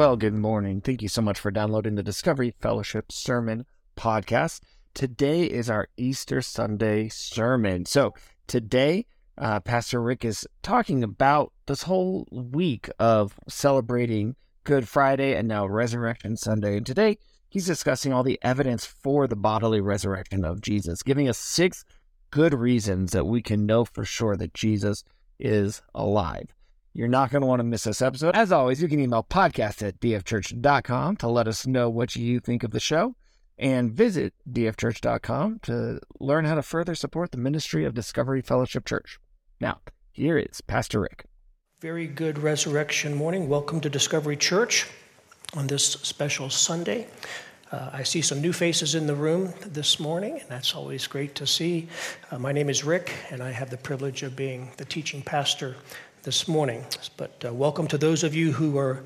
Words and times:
Well, 0.00 0.16
good 0.16 0.32
morning. 0.32 0.80
Thank 0.80 1.02
you 1.02 1.08
so 1.08 1.20
much 1.20 1.38
for 1.38 1.50
downloading 1.50 1.94
the 1.94 2.02
Discovery 2.02 2.54
Fellowship 2.58 3.12
Sermon 3.12 3.66
Podcast. 3.98 4.60
Today 4.94 5.42
is 5.44 5.68
our 5.68 5.88
Easter 5.98 6.40
Sunday 6.40 7.10
sermon. 7.10 7.84
So, 7.84 8.14
today, 8.46 9.04
uh, 9.36 9.60
Pastor 9.60 10.00
Rick 10.00 10.24
is 10.24 10.48
talking 10.62 11.04
about 11.04 11.52
this 11.66 11.82
whole 11.82 12.26
week 12.32 12.88
of 12.98 13.34
celebrating 13.46 14.36
Good 14.64 14.88
Friday 14.88 15.36
and 15.36 15.46
now 15.46 15.66
Resurrection 15.66 16.34
Sunday. 16.38 16.78
And 16.78 16.86
today, 16.86 17.18
he's 17.50 17.66
discussing 17.66 18.10
all 18.10 18.22
the 18.22 18.38
evidence 18.40 18.86
for 18.86 19.26
the 19.26 19.36
bodily 19.36 19.82
resurrection 19.82 20.46
of 20.46 20.62
Jesus, 20.62 21.02
giving 21.02 21.28
us 21.28 21.36
six 21.36 21.84
good 22.30 22.54
reasons 22.54 23.12
that 23.12 23.26
we 23.26 23.42
can 23.42 23.66
know 23.66 23.84
for 23.84 24.06
sure 24.06 24.38
that 24.38 24.54
Jesus 24.54 25.04
is 25.38 25.82
alive. 25.94 26.54
You're 26.92 27.08
not 27.08 27.30
going 27.30 27.42
to 27.42 27.46
want 27.46 27.60
to 27.60 27.64
miss 27.64 27.84
this 27.84 28.02
episode. 28.02 28.34
As 28.34 28.50
always, 28.50 28.82
you 28.82 28.88
can 28.88 28.98
email 28.98 29.22
podcast 29.22 29.86
at 29.86 30.00
dfchurch.com 30.00 31.16
to 31.18 31.28
let 31.28 31.46
us 31.46 31.64
know 31.66 31.88
what 31.88 32.16
you 32.16 32.40
think 32.40 32.64
of 32.64 32.72
the 32.72 32.80
show 32.80 33.14
and 33.56 33.92
visit 33.92 34.34
dfchurch.com 34.50 35.60
to 35.62 36.00
learn 36.18 36.46
how 36.46 36.56
to 36.56 36.62
further 36.62 36.96
support 36.96 37.30
the 37.30 37.38
ministry 37.38 37.84
of 37.84 37.94
Discovery 37.94 38.42
Fellowship 38.42 38.84
Church. 38.84 39.20
Now, 39.60 39.80
here 40.10 40.36
is 40.36 40.60
Pastor 40.62 41.00
Rick. 41.00 41.26
Very 41.80 42.08
good 42.08 42.38
resurrection 42.38 43.14
morning. 43.14 43.48
Welcome 43.48 43.80
to 43.82 43.88
Discovery 43.88 44.36
Church 44.36 44.88
on 45.54 45.68
this 45.68 45.84
special 45.84 46.50
Sunday. 46.50 47.06
Uh, 47.70 47.90
I 47.92 48.02
see 48.02 48.20
some 48.20 48.40
new 48.40 48.52
faces 48.52 48.96
in 48.96 49.06
the 49.06 49.14
room 49.14 49.54
this 49.64 50.00
morning, 50.00 50.40
and 50.40 50.48
that's 50.48 50.74
always 50.74 51.06
great 51.06 51.36
to 51.36 51.46
see. 51.46 51.86
Uh, 52.32 52.38
my 52.40 52.50
name 52.50 52.68
is 52.68 52.82
Rick, 52.82 53.12
and 53.30 53.40
I 53.40 53.52
have 53.52 53.70
the 53.70 53.76
privilege 53.76 54.24
of 54.24 54.34
being 54.34 54.72
the 54.76 54.84
teaching 54.84 55.22
pastor 55.22 55.76
this 56.22 56.46
morning. 56.46 56.84
But 57.16 57.44
uh, 57.44 57.54
welcome 57.54 57.86
to 57.88 57.96
those 57.96 58.24
of 58.24 58.34
you 58.34 58.52
who 58.52 58.76
are 58.76 59.02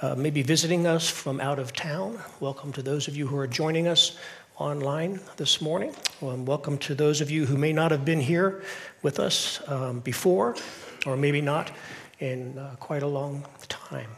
uh, 0.00 0.14
maybe 0.14 0.42
visiting 0.42 0.86
us 0.86 1.08
from 1.08 1.40
out 1.40 1.58
of 1.58 1.72
town. 1.74 2.18
Welcome 2.40 2.72
to 2.72 2.82
those 2.82 3.06
of 3.06 3.16
you 3.16 3.26
who 3.26 3.36
are 3.36 3.46
joining 3.46 3.86
us 3.86 4.16
online 4.56 5.20
this 5.36 5.60
morning. 5.60 5.94
Um, 6.22 6.46
welcome 6.46 6.78
to 6.78 6.94
those 6.94 7.20
of 7.20 7.30
you 7.30 7.44
who 7.44 7.58
may 7.58 7.72
not 7.72 7.90
have 7.90 8.04
been 8.04 8.20
here 8.20 8.62
with 9.02 9.20
us 9.20 9.60
um, 9.68 10.00
before, 10.00 10.56
or 11.06 11.16
maybe 11.16 11.42
not 11.42 11.70
in 12.20 12.56
uh, 12.56 12.76
quite 12.80 13.02
a 13.02 13.08
long 13.08 13.44
time. 13.68 14.08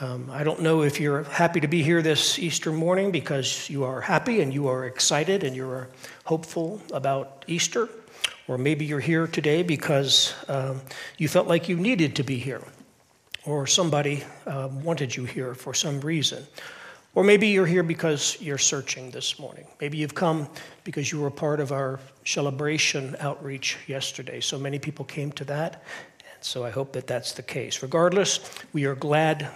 Um, 0.00 0.30
I 0.30 0.44
don't 0.44 0.60
know 0.60 0.82
if 0.82 1.00
you're 1.00 1.24
happy 1.24 1.60
to 1.60 1.68
be 1.68 1.82
here 1.82 2.02
this 2.02 2.38
Easter 2.38 2.72
morning 2.72 3.10
because 3.10 3.70
you 3.70 3.84
are 3.84 4.00
happy 4.00 4.40
and 4.40 4.52
you 4.52 4.68
are 4.68 4.84
excited 4.86 5.44
and 5.44 5.56
you 5.56 5.68
are 5.68 5.88
hopeful 6.24 6.80
about 6.92 7.44
Easter. 7.46 7.88
Or 8.50 8.58
maybe 8.58 8.84
you're 8.84 8.98
here 8.98 9.28
today 9.28 9.62
because 9.62 10.34
um, 10.48 10.80
you 11.18 11.28
felt 11.28 11.46
like 11.46 11.68
you 11.68 11.76
needed 11.76 12.16
to 12.16 12.24
be 12.24 12.36
here, 12.36 12.60
or 13.46 13.64
somebody 13.64 14.24
uh, 14.44 14.68
wanted 14.82 15.14
you 15.14 15.24
here 15.24 15.54
for 15.54 15.72
some 15.72 16.00
reason. 16.00 16.44
Or 17.14 17.22
maybe 17.22 17.46
you're 17.46 17.64
here 17.64 17.84
because 17.84 18.36
you're 18.40 18.58
searching 18.58 19.12
this 19.12 19.38
morning. 19.38 19.68
Maybe 19.80 19.98
you've 19.98 20.16
come 20.16 20.48
because 20.82 21.12
you 21.12 21.20
were 21.20 21.30
part 21.30 21.60
of 21.60 21.70
our 21.70 22.00
celebration 22.24 23.14
outreach 23.20 23.78
yesterday. 23.86 24.40
So 24.40 24.58
many 24.58 24.80
people 24.80 25.04
came 25.04 25.30
to 25.30 25.44
that, 25.44 25.84
and 26.18 26.42
so 26.44 26.64
I 26.64 26.70
hope 26.70 26.92
that 26.94 27.06
that's 27.06 27.30
the 27.30 27.44
case. 27.44 27.84
Regardless, 27.84 28.40
we 28.72 28.84
are 28.84 28.96
glad 28.96 29.48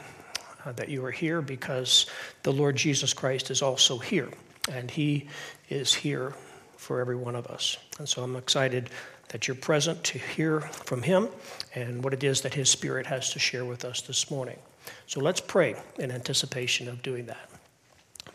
uh, 0.65 0.71
that 0.71 0.89
you 0.89 1.05
are 1.05 1.11
here 1.11 1.43
because 1.43 2.07
the 2.45 2.53
Lord 2.53 2.77
Jesus 2.77 3.13
Christ 3.13 3.51
is 3.51 3.61
also 3.61 3.99
here, 3.99 4.29
and 4.71 4.89
He 4.89 5.27
is 5.69 5.93
here 5.93 6.37
for 6.85 7.01
every 7.01 7.17
one 7.17 7.35
of 7.35 7.47
us. 7.47 7.79
And 7.99 8.09
so 8.09 8.23
I'm 8.23 8.37
excited 8.37 8.91
that 9.29 9.49
you're 9.49 9.55
present 9.57 10.05
to 10.05 10.19
hear 10.19 10.61
from 10.61 11.03
him 11.03 11.29
and 11.75 12.05
what 12.05 12.13
it 12.13 12.23
is 12.23 12.43
that 12.43 12.55
his 12.55 12.69
spirit 12.69 13.07
has 13.07 13.33
to 13.33 13.39
share 13.39 13.65
with 13.65 13.85
us 13.85 14.03
this 14.03 14.31
morning. 14.31 14.59
So 15.07 15.21
let's 15.21 15.41
pray 15.41 15.77
in 15.99 16.11
anticipation 16.11 16.89
of 16.89 17.03
doing 17.03 17.27
that. 17.27 17.49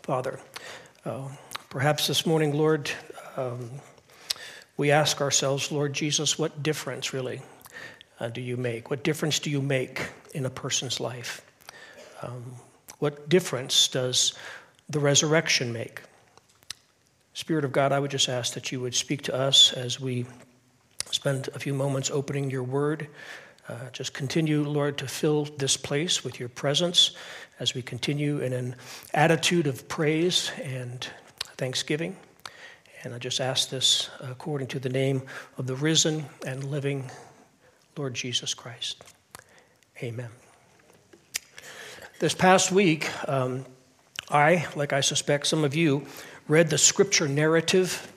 Father, 0.02 0.40
uh, 1.04 1.28
perhaps 1.68 2.08
this 2.08 2.26
morning, 2.26 2.52
Lord, 2.52 2.90
um, 3.36 3.70
we 4.76 4.90
ask 4.90 5.20
ourselves, 5.20 5.70
Lord 5.70 5.92
Jesus, 5.92 6.36
what 6.38 6.62
difference 6.62 7.12
really 7.12 7.40
uh, 8.18 8.28
do 8.28 8.40
you 8.40 8.56
make? 8.56 8.90
What 8.90 9.04
difference 9.04 9.38
do 9.38 9.48
you 9.48 9.62
make 9.62 10.08
in 10.34 10.44
a 10.44 10.50
person's 10.50 10.98
life? 10.98 11.42
Um, 12.22 12.56
what 12.98 13.28
difference 13.28 13.86
does 13.86 14.34
the 14.88 14.98
resurrection 14.98 15.72
make? 15.72 16.02
Spirit 17.40 17.64
of 17.64 17.72
God, 17.72 17.90
I 17.90 17.98
would 17.98 18.10
just 18.10 18.28
ask 18.28 18.52
that 18.52 18.70
you 18.70 18.80
would 18.80 18.94
speak 18.94 19.22
to 19.22 19.34
us 19.34 19.72
as 19.72 19.98
we 19.98 20.26
spend 21.10 21.48
a 21.54 21.58
few 21.58 21.72
moments 21.72 22.10
opening 22.10 22.50
your 22.50 22.62
word. 22.62 23.08
Uh, 23.66 23.88
just 23.94 24.12
continue, 24.12 24.62
Lord, 24.62 24.98
to 24.98 25.08
fill 25.08 25.46
this 25.56 25.74
place 25.74 26.22
with 26.22 26.38
your 26.38 26.50
presence 26.50 27.12
as 27.58 27.72
we 27.72 27.80
continue 27.80 28.40
in 28.40 28.52
an 28.52 28.76
attitude 29.14 29.66
of 29.66 29.88
praise 29.88 30.52
and 30.62 31.08
thanksgiving. 31.56 32.14
And 33.04 33.14
I 33.14 33.18
just 33.18 33.40
ask 33.40 33.70
this 33.70 34.10
according 34.20 34.68
to 34.68 34.78
the 34.78 34.90
name 34.90 35.22
of 35.56 35.66
the 35.66 35.76
risen 35.76 36.26
and 36.46 36.62
living 36.64 37.10
Lord 37.96 38.12
Jesus 38.12 38.52
Christ. 38.52 39.02
Amen. 40.02 40.28
This 42.18 42.34
past 42.34 42.70
week, 42.70 43.08
um, 43.26 43.64
I, 44.28 44.66
like 44.76 44.92
I 44.92 45.00
suspect 45.00 45.46
some 45.46 45.64
of 45.64 45.74
you, 45.74 46.06
read 46.50 46.68
the 46.68 46.78
scripture 46.78 47.28
narrative 47.28 48.12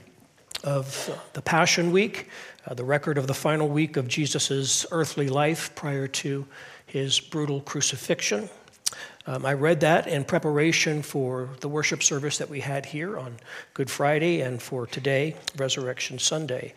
of 0.64 1.22
the 1.34 1.42
Passion 1.44 1.92
Week, 1.92 2.30
uh, 2.66 2.74
the 2.74 2.84
record 2.84 3.20
of 3.20 3.28
the 3.28 3.34
final 3.36 3.70
week 3.70 3.96
of 3.96 4.08
Jesus' 4.08 4.88
earthly 4.90 5.30
life 5.30 5.76
prior 5.76 6.08
to 6.08 6.44
his 6.88 7.20
brutal 7.20 7.62
crucifixion. 7.62 8.50
Um, 9.28 9.46
I 9.46 9.54
read 9.54 9.82
that 9.82 10.08
in 10.08 10.24
preparation 10.24 11.04
for 11.04 11.50
the 11.60 11.70
worship 11.70 12.02
service 12.02 12.40
that 12.40 12.50
we 12.50 12.60
had 12.60 12.88
here 12.88 13.20
on 13.20 13.36
Good 13.76 13.92
Friday 13.92 14.42
and 14.42 14.60
for 14.60 14.88
today, 14.88 15.36
Resurrection 15.56 16.18
Sunday. 16.18 16.74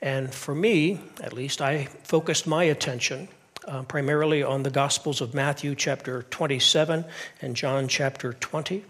And 0.00 0.32
for 0.32 0.54
me, 0.54 1.00
at 1.20 1.32
least, 1.32 1.60
I 1.60 1.86
focused 2.04 2.46
my 2.46 2.62
attention 2.62 3.26
uh, 3.66 3.82
primarily 3.82 4.44
on 4.44 4.62
the 4.62 4.70
Gospels 4.70 5.20
of 5.20 5.34
Matthew 5.34 5.74
chapter 5.74 6.22
27 6.30 7.04
and 7.42 7.56
John 7.56 7.88
chapter 7.88 8.32
20. 8.34 8.84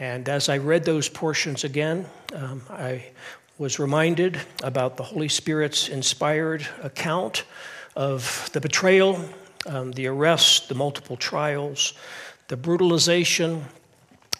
And 0.00 0.30
as 0.30 0.48
I 0.48 0.56
read 0.56 0.84
those 0.86 1.10
portions 1.10 1.62
again, 1.62 2.06
um, 2.34 2.62
I 2.70 3.04
was 3.58 3.78
reminded 3.78 4.40
about 4.62 4.96
the 4.96 5.02
Holy 5.02 5.28
Spirit's 5.28 5.90
inspired 5.90 6.66
account 6.82 7.44
of 7.94 8.48
the 8.54 8.62
betrayal, 8.62 9.22
um, 9.66 9.92
the 9.92 10.06
arrest, 10.06 10.70
the 10.70 10.74
multiple 10.74 11.18
trials, 11.18 11.92
the 12.48 12.56
brutalization, 12.56 13.66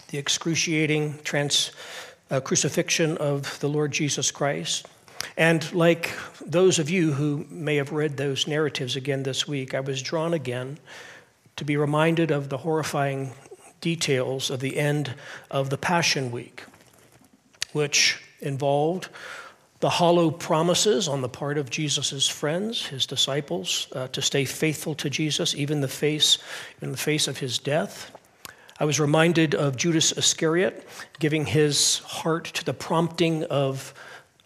the 0.09 0.16
excruciating 0.16 1.19
trans, 1.25 1.72
uh, 2.31 2.41
crucifixion 2.41 3.19
of 3.19 3.60
the 3.60 3.69
Lord 3.69 3.92
Jesus 3.92 4.31
Christ. 4.31 4.87
And 5.37 5.71
like 5.75 6.10
those 6.41 6.78
of 6.78 6.88
you 6.88 7.12
who 7.12 7.44
may 7.50 7.77
have 7.77 7.92
read 7.92 8.16
those 8.16 8.47
narratives 8.47 8.97
again 8.97 9.25
this 9.25 9.47
week, 9.47 9.75
I 9.75 9.81
was 9.81 10.00
drawn 10.00 10.32
again 10.32 10.78
to 11.56 11.66
be 11.66 11.77
reminded 11.77 12.31
of 12.31 12.48
the 12.48 12.56
horrifying 12.56 13.34
details 13.80 14.50
of 14.50 14.60
the 14.60 14.76
end 14.76 15.14
of 15.50 15.70
the 15.70 15.78
Passion 15.78 16.30
Week, 16.30 16.64
which 17.72 18.22
involved 18.41 19.08
the 19.80 19.91
hollow 19.91 20.30
promises 20.30 21.08
on 21.08 21.22
the 21.22 21.28
part 21.28 21.56
of 21.56 21.70
Jesus' 21.70 22.28
friends, 22.28 22.86
his 22.86 23.06
disciples, 23.06 23.88
uh, 23.94 24.08
to 24.08 24.20
stay 24.20 24.44
faithful 24.44 24.94
to 24.96 25.08
Jesus, 25.08 25.54
even 25.54 25.80
the 25.80 25.88
face, 25.88 26.38
in 26.82 26.92
the 26.92 26.98
face 26.98 27.26
of 27.26 27.38
his 27.38 27.58
death. 27.58 28.12
I 28.78 28.84
was 28.84 29.00
reminded 29.00 29.54
of 29.54 29.76
Judas 29.76 30.12
Iscariot 30.12 30.86
giving 31.18 31.47
his 31.47 31.98
heart 32.00 32.44
to 32.44 32.64
the 32.64 32.74
prompting 32.74 33.44
of, 33.44 33.94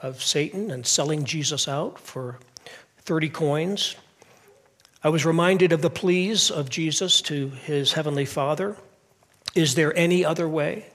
of 0.00 0.22
Satan 0.22 0.70
and 0.70 0.86
selling 0.86 1.24
Jesus 1.24 1.66
out 1.66 1.98
for 1.98 2.38
30 2.98 3.28
coins. 3.30 3.96
I 5.02 5.08
was 5.08 5.26
reminded 5.26 5.72
of 5.72 5.82
the 5.82 5.90
pleas 5.90 6.50
of 6.50 6.70
Jesus 6.70 7.20
to 7.22 7.48
his 7.50 7.92
heavenly 7.92 8.24
Father 8.24 8.76
is 9.54 9.74
there 9.74 9.96
any 9.96 10.24
other 10.24 10.48
way? 10.48 10.86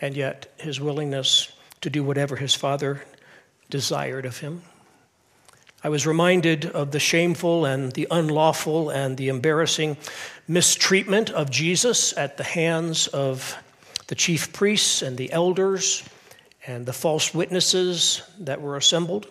And 0.00 0.16
yet, 0.16 0.52
his 0.58 0.80
willingness 0.80 1.52
to 1.80 1.90
do 1.90 2.02
whatever 2.04 2.36
his 2.36 2.54
father 2.54 3.04
desired 3.70 4.26
of 4.26 4.38
him. 4.38 4.62
I 5.84 5.88
was 5.88 6.06
reminded 6.06 6.66
of 6.66 6.92
the 6.92 7.00
shameful 7.00 7.64
and 7.64 7.92
the 7.92 8.06
unlawful 8.10 8.90
and 8.90 9.16
the 9.16 9.28
embarrassing 9.28 9.96
mistreatment 10.46 11.30
of 11.30 11.50
Jesus 11.50 12.16
at 12.16 12.36
the 12.36 12.44
hands 12.44 13.08
of 13.08 13.56
the 14.06 14.14
chief 14.14 14.52
priests 14.52 15.02
and 15.02 15.16
the 15.16 15.32
elders 15.32 16.04
and 16.66 16.86
the 16.86 16.92
false 16.92 17.34
witnesses 17.34 18.22
that 18.38 18.60
were 18.60 18.76
assembled, 18.76 19.26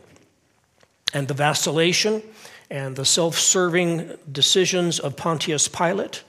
and 1.13 1.29
the 1.29 1.33
vacillation 1.33 2.21
and 2.69 2.95
the 2.97 3.05
self 3.05 3.37
serving 3.37 4.17
decisions 4.29 4.99
of 4.99 5.15
Pontius 5.15 5.69
Pilate 5.69 6.23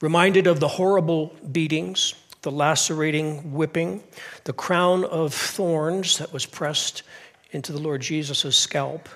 reminded 0.00 0.46
of 0.46 0.60
the 0.60 0.68
horrible 0.68 1.34
beatings, 1.50 2.14
the 2.42 2.50
lacerating 2.50 3.52
whipping, 3.52 4.02
the 4.44 4.52
crown 4.52 5.04
of 5.04 5.34
thorns 5.34 6.18
that 6.18 6.32
was 6.32 6.46
pressed 6.46 7.02
into 7.50 7.72
the 7.72 7.78
Lord 7.78 8.00
Jesus' 8.00 8.56
scalp, 8.56 9.08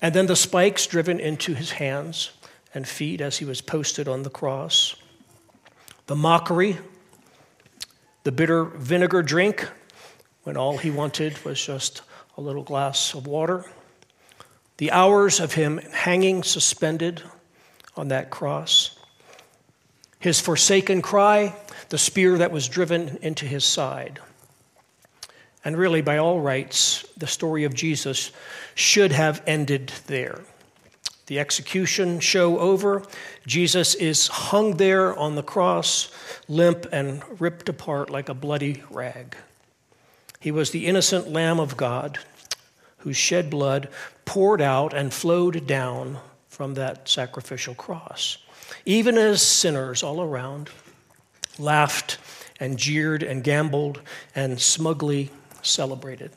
and 0.00 0.14
then 0.14 0.26
the 0.26 0.36
spikes 0.36 0.86
driven 0.86 1.18
into 1.18 1.54
his 1.54 1.72
hands 1.72 2.30
and 2.74 2.86
feet 2.86 3.20
as 3.20 3.38
he 3.38 3.44
was 3.44 3.60
posted 3.60 4.08
on 4.08 4.22
the 4.22 4.30
cross. 4.30 4.96
The 6.06 6.16
mockery, 6.16 6.76
the 8.24 8.32
bitter 8.32 8.64
vinegar 8.64 9.22
drink 9.22 9.68
when 10.42 10.56
all 10.56 10.76
he 10.76 10.90
wanted 10.90 11.42
was 11.44 11.64
just 11.64 12.02
a 12.36 12.40
little 12.40 12.62
glass 12.62 13.14
of 13.14 13.26
water. 13.26 13.64
The 14.76 14.90
hours 14.90 15.40
of 15.40 15.54
him 15.54 15.78
hanging 15.92 16.42
suspended 16.42 17.22
on 17.96 18.08
that 18.08 18.30
cross. 18.30 18.93
His 20.24 20.40
forsaken 20.40 21.02
cry, 21.02 21.54
the 21.90 21.98
spear 21.98 22.38
that 22.38 22.50
was 22.50 22.66
driven 22.66 23.18
into 23.20 23.44
his 23.44 23.62
side. 23.62 24.20
And 25.62 25.76
really, 25.76 26.00
by 26.00 26.16
all 26.16 26.40
rights, 26.40 27.04
the 27.18 27.26
story 27.26 27.64
of 27.64 27.74
Jesus 27.74 28.32
should 28.74 29.12
have 29.12 29.42
ended 29.46 29.92
there. 30.06 30.40
The 31.26 31.38
execution 31.38 32.20
show 32.20 32.58
over. 32.58 33.02
Jesus 33.46 33.94
is 33.96 34.28
hung 34.28 34.78
there 34.78 35.14
on 35.14 35.34
the 35.34 35.42
cross, 35.42 36.10
limp 36.48 36.86
and 36.90 37.22
ripped 37.38 37.68
apart 37.68 38.08
like 38.08 38.30
a 38.30 38.34
bloody 38.34 38.82
rag. 38.90 39.36
He 40.40 40.50
was 40.50 40.70
the 40.70 40.86
innocent 40.86 41.28
Lamb 41.28 41.60
of 41.60 41.76
God 41.76 42.18
whose 43.00 43.18
shed 43.18 43.50
blood 43.50 43.90
poured 44.24 44.62
out 44.62 44.94
and 44.94 45.12
flowed 45.12 45.66
down 45.66 46.16
from 46.48 46.72
that 46.76 47.10
sacrificial 47.10 47.74
cross. 47.74 48.38
Even 48.84 49.16
as 49.16 49.42
sinners 49.42 50.02
all 50.02 50.20
around 50.20 50.70
laughed 51.58 52.18
and 52.60 52.78
jeered 52.78 53.22
and 53.22 53.44
gambled 53.44 54.00
and 54.34 54.60
smugly 54.60 55.30
celebrated. 55.62 56.30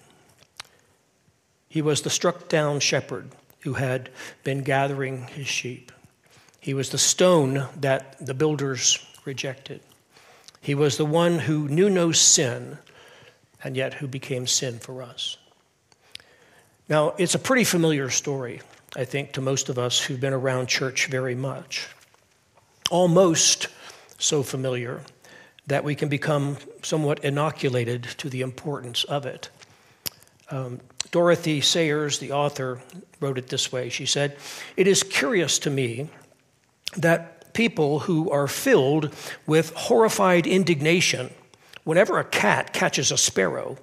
He 1.69 1.81
was 1.81 2.01
the 2.01 2.09
struck 2.09 2.47
down 2.49 2.79
shepherd 2.79 3.29
who 3.61 3.73
had 3.73 4.09
been 4.43 4.63
gathering 4.63 5.27
his 5.27 5.47
sheep. 5.47 5.91
He 6.59 6.73
was 6.73 6.89
the 6.89 6.97
stone 6.97 7.67
that 7.79 8.17
the 8.25 8.33
builders 8.33 9.05
rejected. 9.25 9.81
He 10.61 10.75
was 10.75 10.97
the 10.97 11.05
one 11.05 11.39
who 11.39 11.67
knew 11.67 11.89
no 11.89 12.11
sin 12.11 12.77
and 13.63 13.75
yet 13.75 13.95
who 13.95 14.07
became 14.07 14.47
sin 14.47 14.79
for 14.79 15.01
us. 15.01 15.37
Now, 16.89 17.13
it's 17.17 17.35
a 17.35 17.39
pretty 17.39 17.63
familiar 17.63 18.09
story, 18.09 18.61
I 18.95 19.03
think, 19.03 19.33
to 19.33 19.41
most 19.41 19.69
of 19.69 19.77
us 19.77 19.99
who've 19.99 20.19
been 20.19 20.33
around 20.33 20.67
church 20.67 21.07
very 21.07 21.35
much. 21.35 21.89
Almost 22.89 23.67
so 24.17 24.43
familiar 24.43 25.01
that 25.67 25.83
we 25.83 25.95
can 25.95 26.09
become 26.09 26.57
somewhat 26.81 27.23
inoculated 27.23 28.03
to 28.03 28.29
the 28.29 28.41
importance 28.41 29.03
of 29.03 29.25
it. 29.25 29.49
Um, 30.49 30.79
Dorothy 31.11 31.61
Sayers, 31.61 32.19
the 32.19 32.31
author, 32.31 32.81
wrote 33.19 33.37
it 33.37 33.47
this 33.47 33.71
way. 33.71 33.89
She 33.89 34.05
said, 34.05 34.37
It 34.75 34.87
is 34.87 35.03
curious 35.03 35.59
to 35.59 35.69
me 35.69 36.09
that 36.95 37.53
people 37.53 37.99
who 37.99 38.29
are 38.29 38.47
filled 38.47 39.13
with 39.45 39.73
horrified 39.73 40.47
indignation 40.47 41.33
whenever 41.83 42.19
a 42.19 42.23
cat 42.23 42.73
catches 42.73 43.11
a 43.11 43.17
sparrow 43.17 43.77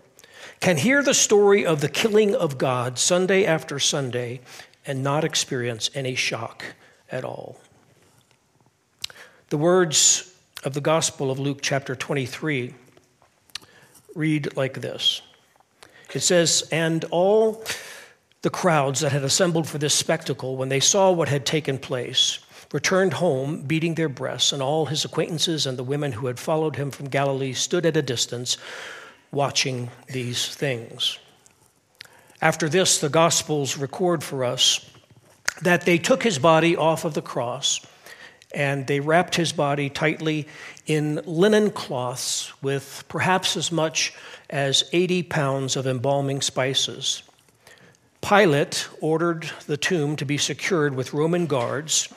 can 0.61 0.77
hear 0.77 1.03
the 1.03 1.15
story 1.15 1.67
of 1.67 1.81
the 1.81 1.89
killing 1.89 2.35
of 2.35 2.59
God 2.59 2.99
Sunday 2.99 3.45
after 3.45 3.79
Sunday 3.79 4.41
and 4.87 5.03
not 5.03 5.25
experience 5.25 5.91
any 5.95 6.15
shock 6.15 6.65
at 7.11 7.25
all. 7.25 7.59
The 9.55 9.59
words 9.59 10.35
of 10.65 10.75
the 10.75 10.81
Gospel 10.81 11.31
of 11.31 11.39
Luke, 11.39 11.61
chapter 11.63 11.95
23, 11.95 12.75
read 14.17 14.57
like 14.57 14.81
this 14.81 15.23
It 16.13 16.23
says, 16.23 16.67
And 16.73 17.05
all 17.13 17.65
the 18.43 18.51
crowds 18.51 18.99
that 18.99 19.13
had 19.13 19.23
assembled 19.23 19.69
for 19.69 19.79
this 19.79 19.95
spectacle, 19.95 20.57
when 20.57 20.71
they 20.71 20.81
saw 20.81 21.13
what 21.13 21.29
had 21.29 21.47
taken 21.47 21.79
place, 21.79 22.41
returned 22.73 23.13
home, 23.13 23.63
beating 23.63 23.95
their 23.95 24.09
breasts, 24.09 24.51
and 24.51 24.61
all 24.61 24.87
his 24.87 25.05
acquaintances 25.05 25.67
and 25.67 25.79
the 25.79 25.85
women 25.85 26.11
who 26.11 26.27
had 26.27 26.41
followed 26.41 26.75
him 26.75 26.91
from 26.91 27.09
Galilee 27.09 27.53
stood 27.53 27.87
at 27.87 27.97
a 27.97 28.03
distance, 28.03 28.59
watching 29.31 29.89
these 30.09 30.53
things. 30.53 31.21
After 32.43 32.69
this, 32.69 32.99
the 32.99 33.09
Gospels 33.09 33.79
record 33.79 34.25
for 34.25 34.43
us 34.43 34.91
that 35.63 35.83
they 35.83 35.99
took 35.99 36.25
his 36.25 36.41
body 36.41 36.77
off 36.77 37.05
of 37.05 37.15
the 37.15 37.23
cross 37.23 37.87
and 38.55 38.87
they 38.87 39.01
wrapped 39.01 39.35
his 39.35 39.53
body 39.53 39.91
tightly 39.91 40.47
in 40.87 41.21
linen 41.27 41.71
cloths 41.71 42.53
with 42.63 43.05
perhaps 43.09 43.57
as 43.57 43.73
much 43.73 44.15
as 44.51 44.85
80 44.93 45.25
pounds 45.25 45.77
of 45.77 45.87
embalming 45.87 46.41
spices. 46.41 47.23
Pilate 48.23 48.89
ordered 49.01 49.51
the 49.67 49.77
tomb 49.77 50.17
to 50.17 50.25
be 50.25 50.39
secured 50.39 50.95
with 50.95 51.13
Roman 51.13 51.47
guards, 51.47 52.09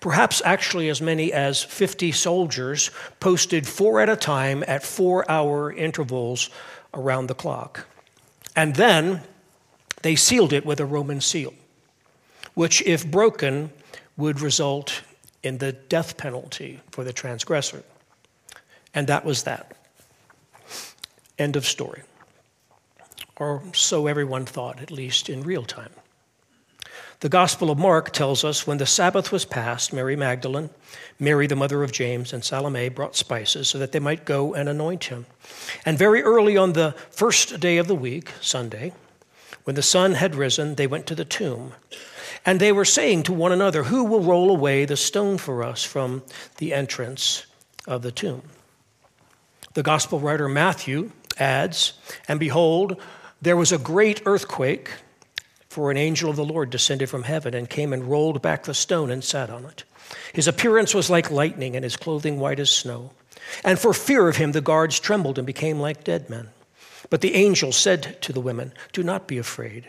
perhaps 0.00 0.42
actually 0.44 0.88
as 0.88 1.00
many 1.00 1.32
as 1.32 1.62
50 1.62 2.10
soldiers 2.12 2.90
posted 3.20 3.66
four 3.66 4.00
at 4.00 4.08
a 4.08 4.16
time 4.16 4.64
at 4.66 4.82
four 4.82 5.30
hour 5.30 5.72
intervals 5.72 6.50
around 6.92 7.28
the 7.28 7.34
clock. 7.34 7.86
And 8.56 8.74
then 8.76 9.22
they 10.02 10.16
sealed 10.16 10.52
it 10.52 10.66
with 10.66 10.80
a 10.80 10.86
Roman 10.86 11.20
seal, 11.20 11.54
which, 12.54 12.82
if 12.82 13.08
broken, 13.08 13.70
would 14.16 14.40
result 14.40 15.02
in 15.44 15.58
the 15.58 15.72
death 15.72 16.16
penalty 16.16 16.80
for 16.90 17.04
the 17.04 17.12
transgressor. 17.12 17.84
And 18.94 19.06
that 19.06 19.24
was 19.24 19.42
that. 19.44 19.76
End 21.38 21.54
of 21.54 21.66
story. 21.66 22.02
Or 23.36 23.62
so 23.74 24.06
everyone 24.06 24.46
thought, 24.46 24.80
at 24.80 24.90
least 24.90 25.28
in 25.28 25.42
real 25.42 25.64
time. 25.64 25.90
The 27.20 27.28
Gospel 27.28 27.70
of 27.70 27.78
Mark 27.78 28.12
tells 28.12 28.44
us 28.44 28.66
when 28.66 28.78
the 28.78 28.86
Sabbath 28.86 29.32
was 29.32 29.44
past, 29.44 29.92
Mary 29.92 30.16
Magdalene, 30.16 30.70
Mary 31.18 31.46
the 31.46 31.56
mother 31.56 31.82
of 31.82 31.92
James, 31.92 32.32
and 32.32 32.44
Salome 32.44 32.88
brought 32.88 33.16
spices 33.16 33.68
so 33.68 33.78
that 33.78 33.92
they 33.92 33.98
might 33.98 34.24
go 34.24 34.54
and 34.54 34.68
anoint 34.68 35.04
him. 35.04 35.26
And 35.84 35.98
very 35.98 36.22
early 36.22 36.56
on 36.56 36.72
the 36.72 36.94
first 37.10 37.60
day 37.60 37.78
of 37.78 37.86
the 37.86 37.94
week, 37.94 38.32
Sunday, 38.40 38.92
when 39.64 39.76
the 39.76 39.82
sun 39.82 40.14
had 40.14 40.34
risen, 40.34 40.74
they 40.74 40.86
went 40.86 41.06
to 41.06 41.14
the 41.14 41.24
tomb. 41.24 41.72
And 42.46 42.60
they 42.60 42.72
were 42.72 42.84
saying 42.84 43.24
to 43.24 43.32
one 43.32 43.52
another, 43.52 43.84
Who 43.84 44.04
will 44.04 44.20
roll 44.20 44.50
away 44.50 44.84
the 44.84 44.96
stone 44.96 45.38
for 45.38 45.62
us 45.62 45.84
from 45.84 46.22
the 46.58 46.74
entrance 46.74 47.46
of 47.86 48.02
the 48.02 48.12
tomb? 48.12 48.42
The 49.74 49.82
gospel 49.82 50.20
writer 50.20 50.48
Matthew 50.48 51.10
adds, 51.38 51.94
And 52.28 52.38
behold, 52.38 53.00
there 53.40 53.56
was 53.56 53.72
a 53.72 53.78
great 53.78 54.22
earthquake, 54.26 54.90
for 55.68 55.90
an 55.90 55.96
angel 55.96 56.30
of 56.30 56.36
the 56.36 56.44
Lord 56.44 56.70
descended 56.70 57.10
from 57.10 57.24
heaven 57.24 57.52
and 57.52 57.68
came 57.68 57.92
and 57.92 58.04
rolled 58.04 58.40
back 58.40 58.62
the 58.62 58.74
stone 58.74 59.10
and 59.10 59.24
sat 59.24 59.50
on 59.50 59.64
it. 59.64 59.82
His 60.32 60.46
appearance 60.46 60.94
was 60.94 61.10
like 61.10 61.30
lightning, 61.30 61.74
and 61.74 61.82
his 61.82 61.96
clothing 61.96 62.38
white 62.38 62.60
as 62.60 62.70
snow. 62.70 63.10
And 63.64 63.78
for 63.78 63.92
fear 63.92 64.28
of 64.28 64.36
him, 64.36 64.52
the 64.52 64.60
guards 64.60 65.00
trembled 65.00 65.38
and 65.38 65.46
became 65.46 65.80
like 65.80 66.04
dead 66.04 66.30
men. 66.30 66.50
But 67.10 67.20
the 67.20 67.34
angel 67.34 67.72
said 67.72 68.20
to 68.22 68.32
the 68.32 68.40
women, 68.40 68.72
Do 68.92 69.02
not 69.02 69.26
be 69.26 69.38
afraid. 69.38 69.88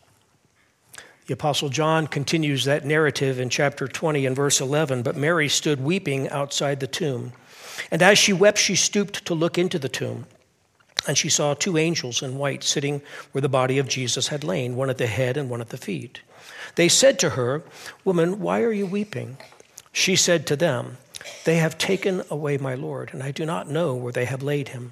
The 1.31 1.35
Apostle 1.35 1.69
John 1.69 2.07
continues 2.07 2.65
that 2.65 2.83
narrative 2.83 3.39
in 3.39 3.49
chapter 3.49 3.87
20 3.87 4.25
and 4.25 4.35
verse 4.35 4.59
11. 4.59 5.01
But 5.01 5.15
Mary 5.15 5.47
stood 5.47 5.79
weeping 5.79 6.27
outside 6.27 6.81
the 6.81 6.87
tomb. 6.87 7.31
And 7.89 8.01
as 8.01 8.19
she 8.19 8.33
wept, 8.33 8.57
she 8.57 8.75
stooped 8.75 9.23
to 9.27 9.33
look 9.33 9.57
into 9.57 9.79
the 9.79 9.87
tomb. 9.87 10.25
And 11.07 11.17
she 11.17 11.29
saw 11.29 11.53
two 11.53 11.77
angels 11.77 12.21
in 12.21 12.37
white 12.37 12.65
sitting 12.65 13.01
where 13.31 13.41
the 13.41 13.47
body 13.47 13.77
of 13.77 13.87
Jesus 13.87 14.27
had 14.27 14.43
lain, 14.43 14.75
one 14.75 14.89
at 14.89 14.97
the 14.97 15.07
head 15.07 15.37
and 15.37 15.49
one 15.49 15.61
at 15.61 15.69
the 15.69 15.77
feet. 15.77 16.19
They 16.75 16.89
said 16.89 17.17
to 17.19 17.29
her, 17.29 17.63
Woman, 18.03 18.41
why 18.41 18.61
are 18.63 18.73
you 18.73 18.85
weeping? 18.85 19.37
She 19.93 20.17
said 20.17 20.45
to 20.47 20.57
them, 20.57 20.97
They 21.45 21.55
have 21.55 21.77
taken 21.77 22.23
away 22.29 22.57
my 22.57 22.75
Lord, 22.75 23.11
and 23.13 23.23
I 23.23 23.31
do 23.31 23.45
not 23.45 23.69
know 23.69 23.95
where 23.95 24.11
they 24.11 24.25
have 24.25 24.43
laid 24.43 24.67
him. 24.67 24.91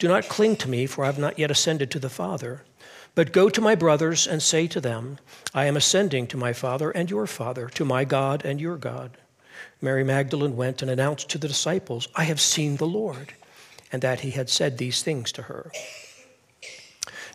Do 0.00 0.08
not 0.08 0.28
cling 0.30 0.56
to 0.56 0.68
me, 0.68 0.86
for 0.86 1.04
I 1.04 1.08
have 1.08 1.18
not 1.18 1.38
yet 1.38 1.50
ascended 1.50 1.90
to 1.90 1.98
the 1.98 2.08
Father. 2.08 2.64
But 3.14 3.32
go 3.32 3.50
to 3.50 3.60
my 3.60 3.74
brothers 3.74 4.26
and 4.26 4.42
say 4.42 4.66
to 4.68 4.80
them, 4.80 5.18
I 5.52 5.66
am 5.66 5.76
ascending 5.76 6.26
to 6.28 6.38
my 6.38 6.54
Father 6.54 6.90
and 6.90 7.10
your 7.10 7.26
Father, 7.26 7.68
to 7.74 7.84
my 7.84 8.04
God 8.04 8.42
and 8.42 8.58
your 8.60 8.76
God. 8.76 9.18
Mary 9.82 10.02
Magdalene 10.02 10.56
went 10.56 10.80
and 10.80 10.90
announced 10.90 11.28
to 11.30 11.38
the 11.38 11.48
disciples, 11.48 12.08
I 12.16 12.24
have 12.24 12.40
seen 12.40 12.76
the 12.76 12.86
Lord, 12.86 13.34
and 13.92 14.00
that 14.00 14.20
he 14.20 14.30
had 14.30 14.48
said 14.48 14.78
these 14.78 15.02
things 15.02 15.32
to 15.32 15.42
her. 15.42 15.70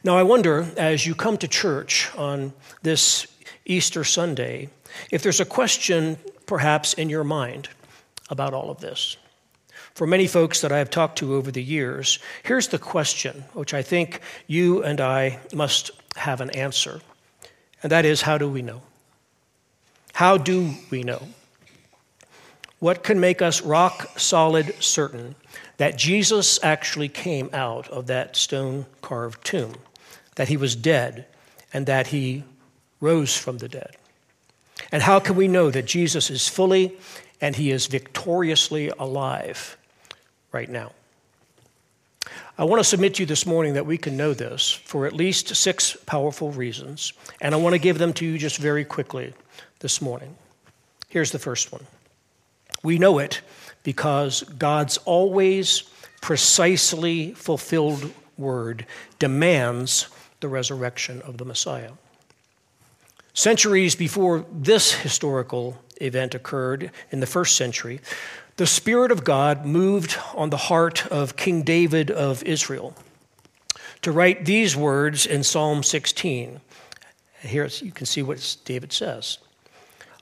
Now, 0.03 0.17
I 0.17 0.23
wonder, 0.23 0.67
as 0.75 1.05
you 1.05 1.13
come 1.13 1.37
to 1.37 1.47
church 1.47 2.09
on 2.17 2.53
this 2.81 3.27
Easter 3.65 4.03
Sunday, 4.03 4.69
if 5.11 5.21
there's 5.21 5.39
a 5.39 5.45
question 5.45 6.17
perhaps 6.47 6.93
in 6.93 7.09
your 7.09 7.23
mind 7.23 7.69
about 8.29 8.55
all 8.55 8.71
of 8.71 8.79
this. 8.79 9.17
For 9.95 10.05
many 10.05 10.27
folks 10.27 10.59
that 10.59 10.73
I 10.73 10.79
have 10.79 10.89
talked 10.89 11.19
to 11.19 11.35
over 11.35 11.51
the 11.51 11.63
years, 11.63 12.19
here's 12.43 12.67
the 12.67 12.77
question, 12.77 13.45
which 13.53 13.73
I 13.73 13.81
think 13.81 14.19
you 14.45 14.83
and 14.83 14.99
I 14.99 15.39
must 15.53 15.89
have 16.17 16.41
an 16.41 16.49
answer, 16.49 16.99
and 17.81 17.89
that 17.93 18.03
is 18.03 18.21
how 18.21 18.37
do 18.37 18.49
we 18.49 18.61
know? 18.61 18.81
How 20.11 20.37
do 20.37 20.73
we 20.89 21.03
know? 21.03 21.29
What 22.79 23.03
can 23.03 23.21
make 23.21 23.41
us 23.41 23.61
rock 23.61 24.19
solid 24.19 24.75
certain 24.83 25.35
that 25.77 25.97
Jesus 25.97 26.59
actually 26.61 27.07
came 27.07 27.49
out 27.53 27.87
of 27.87 28.07
that 28.07 28.35
stone 28.35 28.87
carved 29.01 29.45
tomb, 29.45 29.75
that 30.35 30.49
he 30.49 30.57
was 30.57 30.75
dead, 30.75 31.25
and 31.73 31.85
that 31.85 32.07
he 32.07 32.43
rose 32.99 33.37
from 33.37 33.59
the 33.59 33.69
dead? 33.69 33.95
And 34.91 35.03
how 35.03 35.21
can 35.21 35.37
we 35.37 35.47
know 35.47 35.71
that 35.71 35.85
Jesus 35.85 36.29
is 36.29 36.49
fully 36.49 36.97
and 37.39 37.55
he 37.55 37.71
is 37.71 37.87
victoriously 37.87 38.89
alive 38.99 39.77
right 40.55 40.69
now? 40.69 40.93
I 42.57 42.63
want 42.63 42.79
to 42.79 42.83
submit 42.85 43.15
to 43.15 43.23
you 43.23 43.25
this 43.25 43.45
morning 43.45 43.73
that 43.73 43.85
we 43.85 43.97
can 43.97 44.15
know 44.15 44.33
this 44.33 44.71
for 44.71 45.05
at 45.05 45.11
least 45.11 45.53
six 45.53 45.97
powerful 46.05 46.49
reasons, 46.51 47.11
and 47.41 47.53
I 47.53 47.57
want 47.57 47.73
to 47.73 47.79
give 47.79 47.97
them 47.97 48.13
to 48.13 48.25
you 48.25 48.37
just 48.37 48.57
very 48.57 48.85
quickly 48.85 49.33
this 49.79 50.01
morning. 50.01 50.33
Here's 51.09 51.31
the 51.31 51.39
first 51.39 51.73
one 51.73 51.85
we 52.83 52.97
know 52.97 53.19
it 53.19 53.41
because 53.83 54.43
God's 54.43 54.97
always 54.99 55.83
precisely 56.21 57.33
fulfilled 57.33 58.13
word 58.37 58.85
demands 59.19 60.07
the 60.39 60.47
resurrection 60.47 61.21
of 61.23 61.37
the 61.37 61.45
Messiah. 61.45 61.91
Centuries 63.33 63.95
before 63.95 64.45
this 64.53 64.93
historical 64.93 65.77
event 65.99 66.33
occurred 66.33 66.91
in 67.11 67.19
the 67.19 67.27
first 67.27 67.57
century, 67.57 67.99
the 68.57 68.67
Spirit 68.67 69.11
of 69.11 69.23
God 69.23 69.65
moved 69.65 70.17
on 70.33 70.49
the 70.49 70.57
heart 70.57 71.07
of 71.07 71.35
King 71.35 71.63
David 71.63 72.09
of 72.09 72.43
Israel 72.43 72.95
to 74.01 74.11
write 74.11 74.45
these 74.45 74.75
words 74.75 75.25
in 75.25 75.43
Psalm 75.43 75.83
16. 75.83 76.61
Here 77.41 77.67
you 77.81 77.91
can 77.91 78.05
see 78.05 78.21
what 78.21 78.57
David 78.65 78.93
says 78.93 79.39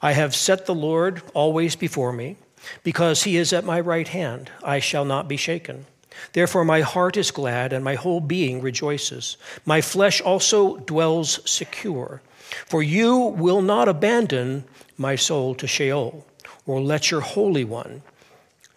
I 0.01 0.13
have 0.13 0.35
set 0.35 0.65
the 0.65 0.75
Lord 0.75 1.21
always 1.33 1.75
before 1.75 2.11
me, 2.11 2.37
because 2.83 3.23
he 3.23 3.37
is 3.37 3.53
at 3.53 3.65
my 3.65 3.79
right 3.79 4.07
hand, 4.07 4.49
I 4.63 4.79
shall 4.79 5.05
not 5.05 5.27
be 5.27 5.37
shaken. 5.37 5.85
Therefore, 6.33 6.63
my 6.63 6.81
heart 6.81 7.17
is 7.17 7.31
glad 7.31 7.73
and 7.73 7.83
my 7.83 7.95
whole 7.95 8.19
being 8.21 8.61
rejoices. 8.61 9.37
My 9.65 9.81
flesh 9.81 10.21
also 10.21 10.77
dwells 10.77 11.39
secure 11.49 12.21
for 12.65 12.83
you 12.83 13.17
will 13.17 13.61
not 13.61 13.87
abandon 13.87 14.63
my 14.97 15.15
soul 15.15 15.55
to 15.55 15.67
Sheol, 15.67 16.25
or 16.65 16.81
let 16.81 17.11
your 17.11 17.21
Holy 17.21 17.63
One 17.63 18.01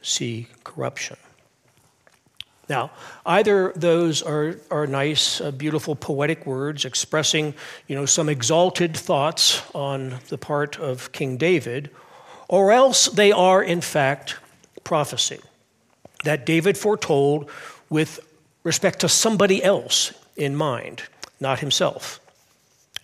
see 0.07 0.47
corruption. 0.65 1.17
Now, 2.69 2.91
either 3.25 3.73
those 3.77 4.23
are, 4.23 4.57
are 4.71 4.87
nice, 4.87 5.41
uh, 5.41 5.53
beautiful, 5.53 5.95
poetic 5.95 6.47
words 6.47 6.85
expressing, 6.85 7.55
you 7.87 7.95
know, 7.95 8.07
some 8.07 8.29
exalted 8.29 8.97
thoughts 8.97 9.63
on 9.73 10.17
the 10.29 10.39
part 10.39 10.79
of 10.79 11.13
King 11.13 11.37
David, 11.37 11.91
or 12.49 12.73
else 12.73 13.07
they 13.07 13.31
are, 13.31 13.63
in 13.63 13.81
fact, 13.81 14.37
prophecy 14.83 15.39
that 16.25 16.45
David 16.45 16.77
foretold 16.77 17.51
with 17.89 18.19
respect 18.65 19.01
to 19.01 19.09
somebody 19.09 19.63
else 19.63 20.13
in 20.37 20.57
mind, 20.57 21.03
not 21.39 21.61
himself. 21.61 22.21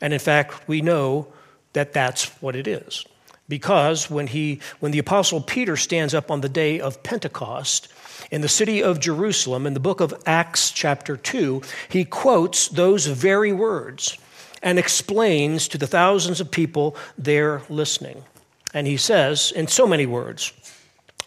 And 0.01 0.13
in 0.13 0.19
fact, 0.19 0.69
we 0.69 0.81
know 0.81 1.29
that 1.73 1.93
that's 1.93 2.31
what 2.43 2.57
it 2.57 2.67
is. 2.67 3.05
Because 3.53 4.09
when, 4.09 4.29
he, 4.29 4.61
when 4.81 4.93
the 4.93 4.99
Apostle 4.99 5.43
Peter 5.43 5.77
stands 5.77 6.15
up 6.15 6.31
on 6.31 6.41
the 6.41 6.49
day 6.49 6.81
of 6.81 7.03
Pentecost 7.03 7.89
in 8.31 8.41
the 8.41 8.49
city 8.49 8.83
of 8.83 8.99
Jerusalem, 8.99 9.67
in 9.67 9.75
the 9.75 9.79
book 9.79 10.01
of 10.01 10.15
Acts, 10.25 10.71
chapter 10.71 11.19
2, 11.19 11.61
he 11.91 12.07
quotes 12.07 12.69
those 12.69 13.05
very 13.05 13.53
words 13.53 14.17
and 14.63 14.79
explains 14.79 15.69
to 15.69 15.77
the 15.77 15.87
thousands 15.87 16.41
of 16.41 16.51
people 16.51 16.97
there 17.19 17.61
listening. 17.69 18.25
And 18.73 18.87
he 18.87 18.97
says, 18.97 19.53
in 19.55 19.67
so 19.67 19.87
many 19.87 20.07
words, 20.07 20.55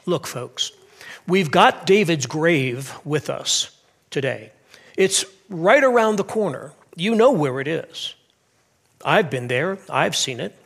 Look, 0.08 0.26
folks, 0.26 0.72
we've 1.28 1.52
got 1.52 1.86
David's 1.86 2.26
grave 2.26 2.92
with 3.06 3.30
us 3.30 3.70
today. 4.10 4.52
It's 4.98 5.26
right 5.48 5.84
around 5.84 6.16
the 6.16 6.24
corner. 6.24 6.74
You 6.96 7.14
know 7.14 7.34
where 7.34 7.60
it 7.60 7.68
is. 7.68 8.16
I've 9.06 9.30
been 9.30 9.48
there, 9.48 9.78
I've 9.92 10.16
seen 10.16 10.40
it. 10.40 10.58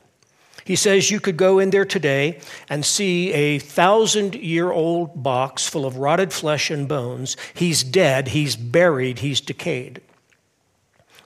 He 0.70 0.76
says 0.76 1.10
you 1.10 1.20
could 1.20 1.36
go 1.36 1.58
in 1.58 1.72
there 1.72 1.84
today 1.84 2.38
and 2.70 2.86
see 2.86 3.34
a 3.34 3.58
thousand 3.58 4.36
year 4.36 4.72
old 4.72 5.24
box 5.24 5.68
full 5.68 5.84
of 5.84 5.98
rotted 5.98 6.32
flesh 6.32 6.70
and 6.70 6.88
bones. 6.88 7.36
He's 7.56 7.84
dead, 7.84 8.28
he's 8.28 8.56
buried, 8.56 9.18
he's 9.18 9.42
decayed. 9.42 10.00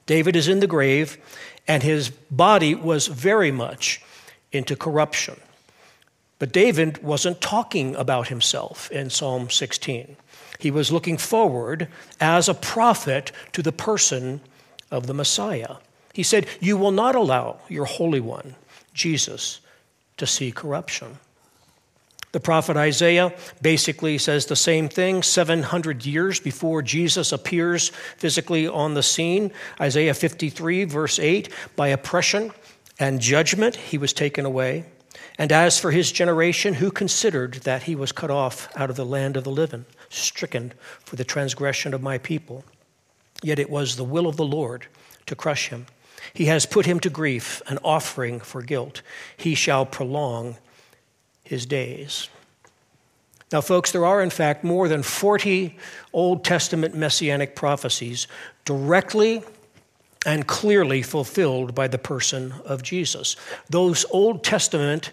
David 0.06 0.34
is 0.34 0.48
in 0.48 0.60
the 0.60 0.66
grave, 0.66 1.18
and 1.68 1.82
his 1.82 2.08
body 2.08 2.74
was 2.74 3.06
very 3.06 3.52
much 3.52 4.02
into 4.50 4.76
corruption. 4.76 5.38
But 6.38 6.50
David 6.50 7.02
wasn't 7.02 7.42
talking 7.42 7.94
about 7.96 8.28
himself 8.28 8.90
in 8.90 9.10
Psalm 9.10 9.50
16. 9.50 10.16
He 10.58 10.70
was 10.70 10.90
looking 10.90 11.18
forward 11.18 11.88
as 12.18 12.48
a 12.48 12.54
prophet 12.54 13.30
to 13.52 13.60
the 13.60 13.72
person 13.72 14.40
of 14.90 15.06
the 15.06 15.12
Messiah. 15.12 15.76
He 16.14 16.22
said, 16.22 16.46
You 16.60 16.78
will 16.78 16.92
not 16.92 17.14
allow 17.14 17.58
your 17.68 17.84
Holy 17.84 18.20
One, 18.20 18.54
Jesus, 18.94 19.60
to 20.16 20.26
see 20.26 20.50
corruption. 20.52 21.18
The 22.34 22.40
prophet 22.40 22.76
Isaiah 22.76 23.32
basically 23.62 24.18
says 24.18 24.46
the 24.46 24.56
same 24.56 24.88
thing 24.88 25.22
700 25.22 26.04
years 26.04 26.40
before 26.40 26.82
Jesus 26.82 27.30
appears 27.30 27.90
physically 28.16 28.66
on 28.66 28.94
the 28.94 29.04
scene. 29.04 29.52
Isaiah 29.80 30.14
53, 30.14 30.82
verse 30.82 31.20
8 31.20 31.48
By 31.76 31.88
oppression 31.88 32.50
and 32.98 33.20
judgment 33.20 33.76
he 33.76 33.98
was 33.98 34.12
taken 34.12 34.44
away. 34.44 34.84
And 35.38 35.52
as 35.52 35.78
for 35.78 35.92
his 35.92 36.10
generation, 36.10 36.74
who 36.74 36.90
considered 36.90 37.54
that 37.62 37.84
he 37.84 37.94
was 37.94 38.10
cut 38.10 38.32
off 38.32 38.68
out 38.76 38.90
of 38.90 38.96
the 38.96 39.06
land 39.06 39.36
of 39.36 39.44
the 39.44 39.50
living, 39.50 39.84
stricken 40.08 40.72
for 41.04 41.14
the 41.14 41.22
transgression 41.22 41.94
of 41.94 42.02
my 42.02 42.18
people? 42.18 42.64
Yet 43.44 43.60
it 43.60 43.70
was 43.70 43.94
the 43.94 44.02
will 44.02 44.26
of 44.26 44.36
the 44.36 44.44
Lord 44.44 44.86
to 45.26 45.36
crush 45.36 45.68
him. 45.68 45.86
He 46.32 46.46
has 46.46 46.66
put 46.66 46.86
him 46.86 47.00
to 47.00 47.10
grief, 47.10 47.60
an 47.66 47.78
offering 47.84 48.40
for 48.40 48.62
guilt. 48.62 49.02
He 49.36 49.54
shall 49.54 49.84
prolong 49.84 50.56
his 51.44 51.66
days. 51.66 52.28
Now, 53.52 53.60
folks, 53.60 53.92
there 53.92 54.06
are 54.06 54.22
in 54.22 54.30
fact 54.30 54.64
more 54.64 54.88
than 54.88 55.02
40 55.02 55.76
Old 56.12 56.44
Testament 56.44 56.94
messianic 56.94 57.54
prophecies 57.54 58.26
directly 58.64 59.42
and 60.26 60.46
clearly 60.46 61.02
fulfilled 61.02 61.74
by 61.74 61.86
the 61.86 61.98
person 61.98 62.54
of 62.64 62.82
Jesus. 62.82 63.36
Those 63.68 64.06
Old 64.10 64.42
Testament 64.42 65.10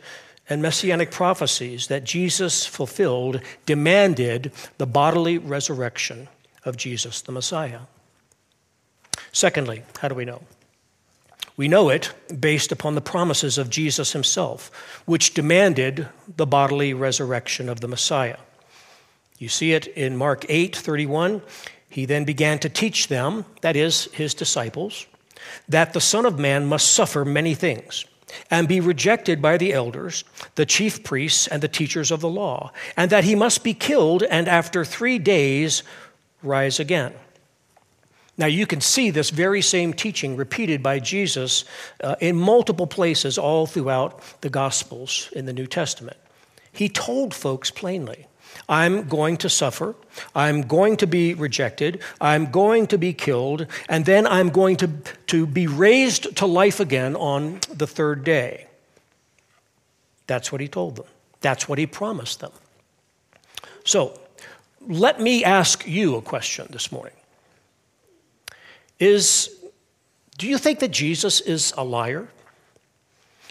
and 0.50 0.62
messianic 0.62 1.12
prophecies 1.12 1.88
that 1.88 2.04
Jesus 2.04 2.66
fulfilled 2.66 3.42
demanded 3.66 4.52
the 4.78 4.88
bodily 4.88 5.38
resurrection 5.38 6.28
of 6.66 6.78
Jesus 6.78 7.22
the 7.22 7.32
Messiah. 7.32 7.82
Secondly, 9.32 9.84
how 10.00 10.08
do 10.08 10.16
we 10.16 10.26
know? 10.26 10.42
We 11.58 11.68
know 11.68 11.90
it 11.90 12.14
based 12.40 12.72
upon 12.72 12.96
the 12.96 13.02
promises 13.02 13.58
of 13.58 13.70
Jesus 13.70 14.14
himself, 14.14 14.72
which 15.06 15.34
demanded 15.34 16.08
the 16.38 16.48
bodily 16.48 16.94
resurrection 16.94 17.70
of 17.70 17.82
the 17.82 17.88
Messiah. 17.88 18.38
You 19.38 19.50
see 19.50 19.74
it 19.74 19.88
in 19.88 20.18
Mark 20.18 20.46
8 20.50 20.76
31. 20.76 21.42
He 21.90 22.06
then 22.06 22.24
began 22.24 22.60
to 22.60 22.70
teach 22.70 23.10
them, 23.10 23.46
that 23.62 23.76
is, 23.76 24.06
his 24.14 24.34
disciples, 24.34 25.08
that 25.68 25.94
the 25.94 26.00
Son 26.00 26.26
of 26.26 26.40
Man 26.40 26.66
must 26.66 26.94
suffer 26.94 27.26
many 27.26 27.54
things 27.54 28.06
and 28.50 28.68
be 28.68 28.80
rejected 28.80 29.42
by 29.42 29.58
the 29.58 29.74
elders, 29.74 30.24
the 30.56 30.66
chief 30.66 31.04
priests, 31.04 31.48
and 31.48 31.62
the 31.62 31.68
teachers 31.68 32.12
of 32.12 32.22
the 32.22 32.30
law, 32.30 32.72
and 32.96 33.12
that 33.12 33.26
he 33.26 33.36
must 33.36 33.64
be 33.64 33.74
killed 33.74 34.24
and 34.24 34.48
after 34.48 34.86
three 34.86 35.20
days 35.20 35.84
rise 36.42 36.80
again. 36.80 37.14
Now, 38.42 38.48
you 38.48 38.66
can 38.66 38.82
see 38.82 39.12
this 39.12 39.30
very 39.30 39.62
same 39.62 39.94
teaching 39.94 40.36
repeated 40.36 40.82
by 40.82 40.98
Jesus 40.98 41.64
uh, 42.04 42.16
in 42.20 42.36
multiple 42.36 42.88
places 42.88 43.38
all 43.38 43.68
throughout 43.68 44.20
the 44.42 44.50
Gospels 44.50 45.30
in 45.34 45.46
the 45.46 45.54
New 45.54 45.68
Testament. 45.68 46.18
He 46.72 46.90
told 46.90 47.36
folks 47.36 47.70
plainly 47.70 48.26
I'm 48.68 49.08
going 49.08 49.38
to 49.38 49.50
suffer. 49.50 49.94
I'm 50.34 50.64
going 50.64 50.98
to 50.98 51.06
be 51.06 51.36
rejected. 51.36 52.02
I'm 52.20 52.50
going 52.50 52.88
to 52.88 52.98
be 52.98 53.14
killed. 53.14 53.68
And 53.88 54.06
then 54.06 54.26
I'm 54.26 54.50
going 54.50 54.78
to, 54.78 54.88
to 55.28 55.46
be 55.46 55.68
raised 55.68 56.36
to 56.38 56.48
life 56.48 56.80
again 56.80 57.16
on 57.16 57.60
the 57.72 57.86
third 57.86 58.24
day. 58.24 58.66
That's 60.26 60.52
what 60.52 60.62
he 60.62 60.68
told 60.68 60.96
them. 60.96 61.06
That's 61.42 61.70
what 61.70 61.78
he 61.78 61.86
promised 61.86 62.40
them. 62.40 62.54
So 63.84 64.20
let 64.80 65.22
me 65.22 65.44
ask 65.44 65.88
you 65.88 66.16
a 66.16 66.24
question 66.24 66.66
this 66.72 66.92
morning. 66.92 67.14
Is, 69.02 69.50
do 70.38 70.48
you 70.48 70.60
think 70.60 70.80
that 70.80 70.92
Jesus 70.92 71.42
is 71.42 71.74
a 71.76 71.84
liar? 71.84 72.28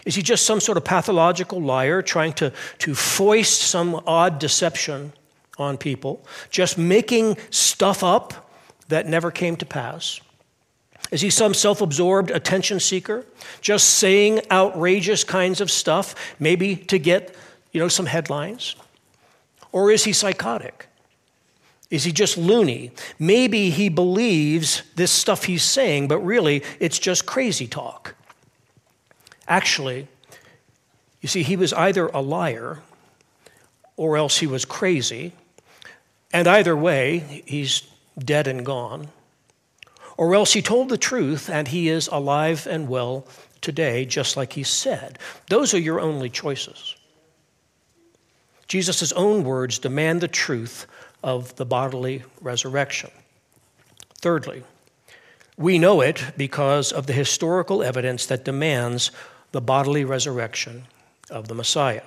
Is 0.05 0.15
he 0.15 0.21
just 0.21 0.45
some 0.45 0.61
sort 0.61 0.77
of 0.77 0.85
pathological 0.85 1.61
liar 1.61 2.01
trying 2.01 2.31
to, 2.33 2.53
to 2.79 2.95
foist 2.95 3.61
some 3.61 4.01
odd 4.07 4.39
deception 4.39 5.11
on 5.57 5.77
people, 5.77 6.25
just 6.49 6.77
making 6.77 7.37
stuff 7.49 8.01
up 8.01 8.49
that 8.87 9.07
never 9.07 9.29
came 9.29 9.57
to 9.57 9.65
pass? 9.65 10.21
Is 11.11 11.19
he 11.19 11.29
some 11.29 11.53
self 11.53 11.81
absorbed 11.81 12.31
attention 12.31 12.79
seeker, 12.79 13.25
just 13.59 13.89
saying 13.89 14.39
outrageous 14.49 15.25
kinds 15.25 15.59
of 15.59 15.69
stuff, 15.69 16.15
maybe 16.39 16.77
to 16.77 16.97
get 16.97 17.35
you 17.73 17.81
know, 17.81 17.89
some 17.89 18.05
headlines? 18.05 18.77
Or 19.73 19.91
is 19.91 20.05
he 20.05 20.13
psychotic? 20.13 20.87
Is 21.91 22.05
he 22.05 22.13
just 22.13 22.37
loony? 22.37 22.91
Maybe 23.19 23.69
he 23.69 23.89
believes 23.89 24.81
this 24.95 25.11
stuff 25.11 25.43
he's 25.43 25.61
saying, 25.61 26.07
but 26.07 26.19
really 26.19 26.63
it's 26.79 26.97
just 26.97 27.25
crazy 27.25 27.67
talk. 27.67 28.15
Actually, 29.47 30.07
you 31.19 31.27
see, 31.27 31.43
he 31.43 31.57
was 31.57 31.73
either 31.73 32.07
a 32.07 32.21
liar 32.21 32.79
or 33.97 34.15
else 34.17 34.37
he 34.39 34.47
was 34.47 34.63
crazy. 34.63 35.33
And 36.33 36.47
either 36.47 36.75
way, 36.77 37.43
he's 37.45 37.83
dead 38.17 38.47
and 38.47 38.65
gone. 38.65 39.09
Or 40.15 40.33
else 40.33 40.53
he 40.53 40.61
told 40.61 40.87
the 40.87 40.97
truth 40.97 41.49
and 41.49 41.67
he 41.67 41.89
is 41.89 42.07
alive 42.07 42.67
and 42.67 42.87
well 42.87 43.27
today, 43.59 44.05
just 44.05 44.37
like 44.37 44.53
he 44.53 44.63
said. 44.63 45.19
Those 45.49 45.73
are 45.73 45.79
your 45.79 45.99
only 45.99 46.29
choices. 46.29 46.95
Jesus' 48.67 49.11
own 49.11 49.43
words 49.43 49.77
demand 49.77 50.21
the 50.21 50.29
truth 50.29 50.87
of 51.23 51.55
the 51.55 51.65
bodily 51.65 52.23
resurrection. 52.41 53.11
Thirdly, 54.15 54.63
we 55.57 55.77
know 55.77 56.01
it 56.01 56.23
because 56.37 56.91
of 56.91 57.07
the 57.07 57.13
historical 57.13 57.83
evidence 57.83 58.25
that 58.25 58.45
demands 58.45 59.11
the 59.51 59.61
bodily 59.61 60.05
resurrection 60.05 60.87
of 61.29 61.47
the 61.47 61.55
Messiah. 61.55 62.03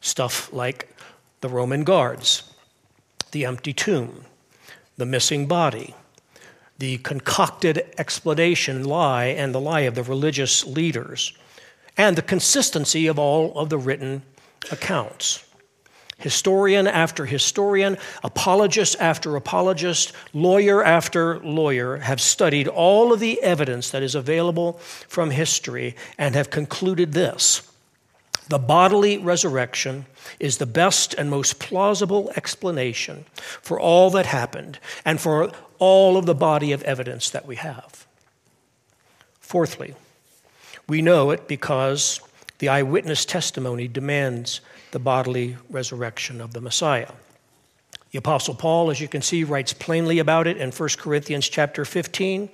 Stuff 0.00 0.52
like 0.52 0.94
the 1.40 1.48
Roman 1.48 1.84
guards, 1.84 2.52
the 3.30 3.44
empty 3.44 3.72
tomb, 3.72 4.24
the 4.96 5.06
missing 5.06 5.46
body, 5.46 5.94
the 6.78 6.98
concocted 6.98 7.86
explanation, 7.96 8.84
lie, 8.84 9.26
and 9.26 9.54
the 9.54 9.60
lie 9.60 9.80
of 9.80 9.94
the 9.94 10.02
religious 10.02 10.66
leaders, 10.66 11.32
and 11.96 12.16
the 12.16 12.22
consistency 12.22 13.06
of 13.06 13.18
all 13.18 13.56
of 13.56 13.68
the 13.70 13.78
written 13.78 14.22
accounts. 14.70 15.44
Historian 16.22 16.86
after 16.86 17.26
historian, 17.26 17.98
apologist 18.22 18.96
after 19.00 19.36
apologist, 19.36 20.12
lawyer 20.32 20.84
after 20.84 21.40
lawyer 21.40 21.96
have 21.96 22.20
studied 22.20 22.68
all 22.68 23.12
of 23.12 23.20
the 23.20 23.42
evidence 23.42 23.90
that 23.90 24.02
is 24.02 24.14
available 24.14 24.74
from 25.08 25.30
history 25.30 25.96
and 26.16 26.34
have 26.34 26.48
concluded 26.48 27.12
this 27.12 27.68
the 28.48 28.58
bodily 28.58 29.18
resurrection 29.18 30.04
is 30.38 30.58
the 30.58 30.66
best 30.66 31.14
and 31.14 31.30
most 31.30 31.58
plausible 31.58 32.30
explanation 32.36 33.24
for 33.38 33.80
all 33.80 34.10
that 34.10 34.26
happened 34.26 34.78
and 35.04 35.20
for 35.20 35.50
all 35.78 36.16
of 36.16 36.26
the 36.26 36.34
body 36.34 36.72
of 36.72 36.82
evidence 36.82 37.30
that 37.30 37.46
we 37.46 37.56
have. 37.56 38.06
Fourthly, 39.40 39.94
we 40.88 41.02
know 41.02 41.30
it 41.30 41.48
because 41.48 42.20
the 42.62 42.68
eyewitness 42.68 43.24
testimony 43.24 43.88
demands 43.88 44.60
the 44.92 44.98
bodily 45.00 45.56
resurrection 45.68 46.40
of 46.40 46.52
the 46.52 46.60
Messiah. 46.60 47.10
The 48.12 48.18
apostle 48.18 48.54
Paul, 48.54 48.88
as 48.88 49.00
you 49.00 49.08
can 49.08 49.20
see, 49.20 49.42
writes 49.42 49.72
plainly 49.72 50.20
about 50.20 50.46
it 50.46 50.58
in 50.58 50.70
1 50.70 50.88
Corinthians 50.96 51.48
chapter 51.48 51.84
15. 51.84 52.48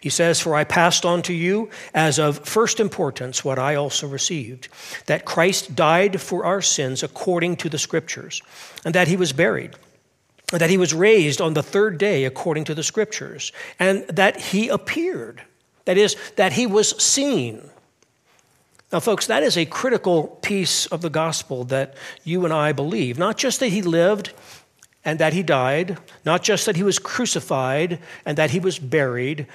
He 0.00 0.10
says, 0.10 0.38
"For 0.38 0.54
I 0.54 0.62
passed 0.62 1.04
on 1.04 1.22
to 1.22 1.32
you 1.32 1.70
as 1.92 2.20
of 2.20 2.46
first 2.46 2.78
importance 2.78 3.44
what 3.44 3.58
I 3.58 3.74
also 3.74 4.06
received, 4.06 4.68
that 5.06 5.24
Christ 5.24 5.74
died 5.74 6.20
for 6.20 6.44
our 6.44 6.62
sins 6.62 7.02
according 7.02 7.56
to 7.56 7.68
the 7.68 7.78
scriptures, 7.78 8.40
and 8.84 8.94
that 8.94 9.08
he 9.08 9.16
was 9.16 9.32
buried, 9.32 9.74
and 10.52 10.60
that 10.60 10.70
he 10.70 10.78
was 10.78 10.94
raised 10.94 11.40
on 11.40 11.54
the 11.54 11.64
third 11.64 11.98
day 11.98 12.24
according 12.24 12.62
to 12.66 12.76
the 12.76 12.84
scriptures, 12.84 13.50
and 13.80 14.06
that 14.06 14.40
he 14.40 14.68
appeared, 14.68 15.42
that 15.84 15.98
is 15.98 16.14
that 16.36 16.52
he 16.52 16.64
was 16.64 16.90
seen 17.02 17.70
now, 18.90 19.00
folks, 19.00 19.26
that 19.26 19.42
is 19.42 19.58
a 19.58 19.66
critical 19.66 20.26
piece 20.40 20.86
of 20.86 21.02
the 21.02 21.10
gospel 21.10 21.64
that 21.64 21.94
you 22.24 22.44
and 22.44 22.54
I 22.54 22.72
believe. 22.72 23.18
Not 23.18 23.36
just 23.36 23.60
that 23.60 23.68
he 23.68 23.82
lived 23.82 24.32
and 25.04 25.18
that 25.18 25.34
he 25.34 25.42
died, 25.42 25.98
not 26.24 26.42
just 26.42 26.64
that 26.64 26.76
he 26.76 26.82
was 26.82 26.98
crucified 26.98 27.98
and 28.24 28.38
that 28.38 28.50
he 28.50 28.60
was 28.60 28.78
buried, 28.78 29.46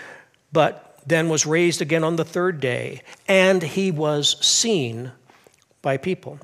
but 0.51 1.01
then 1.05 1.29
was 1.29 1.45
raised 1.45 1.81
again 1.81 2.03
on 2.03 2.15
the 2.15 2.23
third 2.23 2.59
day, 2.59 3.01
and 3.27 3.61
he 3.61 3.91
was 3.91 4.37
seen 4.45 5.11
by 5.81 5.97
people. 5.97 6.39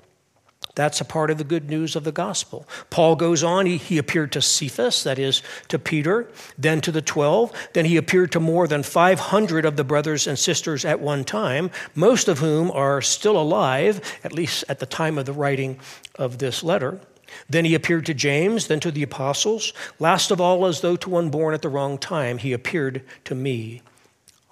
That's 0.79 1.01
a 1.01 1.05
part 1.05 1.29
of 1.29 1.37
the 1.37 1.43
good 1.43 1.69
news 1.69 1.97
of 1.97 2.05
the 2.05 2.11
gospel. 2.13 2.65
Paul 2.89 3.17
goes 3.17 3.43
on, 3.43 3.65
he, 3.65 3.75
he, 3.75 3.97
appeared 3.97 4.31
to 4.31 4.41
Cephas, 4.41 5.03
that 5.03 5.19
is, 5.19 5.43
to 5.67 5.77
Peter, 5.77 6.25
then 6.57 6.79
to 6.79 6.89
the 6.89 7.01
12. 7.01 7.51
Then 7.73 7.83
he 7.83 7.97
appeared 7.97 8.31
to 8.31 8.39
more 8.39 8.65
than 8.65 8.83
500 8.83 9.65
of 9.65 9.75
the 9.75 9.83
brothers 9.83 10.25
and 10.25 10.39
sisters 10.39 10.85
at 10.85 11.01
one 11.01 11.25
time, 11.25 11.69
most 11.95 12.29
of 12.29 12.39
whom 12.39 12.71
are 12.71 13.01
still 13.01 13.35
alive, 13.35 13.99
at 14.23 14.31
least 14.31 14.63
at 14.69 14.79
the 14.79 14.85
time 14.85 15.17
of 15.17 15.25
the 15.25 15.33
writing 15.33 15.81
of 16.15 16.37
this 16.37 16.63
letter. 16.63 17.01
Then 17.49 17.65
he 17.65 17.75
appeared 17.75 18.05
to 18.05 18.13
James, 18.13 18.67
then 18.67 18.79
to 18.79 18.89
the 18.89 19.03
apostles. 19.03 19.73
Last 19.99 20.31
of 20.31 20.39
all, 20.39 20.65
as 20.65 20.79
though 20.79 20.95
to 20.95 21.09
one 21.09 21.29
born 21.29 21.53
at 21.53 21.61
the 21.61 21.67
wrong 21.67 21.97
time, 21.97 22.37
he 22.37 22.53
appeared 22.53 23.03
to 23.25 23.35
me 23.35 23.81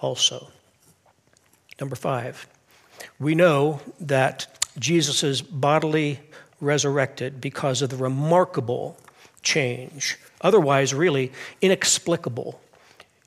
also. 0.02 0.50
Number 1.80 1.96
five, 1.96 2.50
we 3.18 3.34
know 3.34 3.80
that 4.02 4.48
Jesus 4.80 5.24
is 5.24 5.42
bodily 5.42 6.20
resurrected 6.62 7.40
because 7.42 7.82
of 7.82 7.90
the 7.90 7.98
remarkable 7.98 8.98
change, 9.42 10.18
otherwise, 10.42 10.94
really 10.94 11.32
inexplicable, 11.62 12.60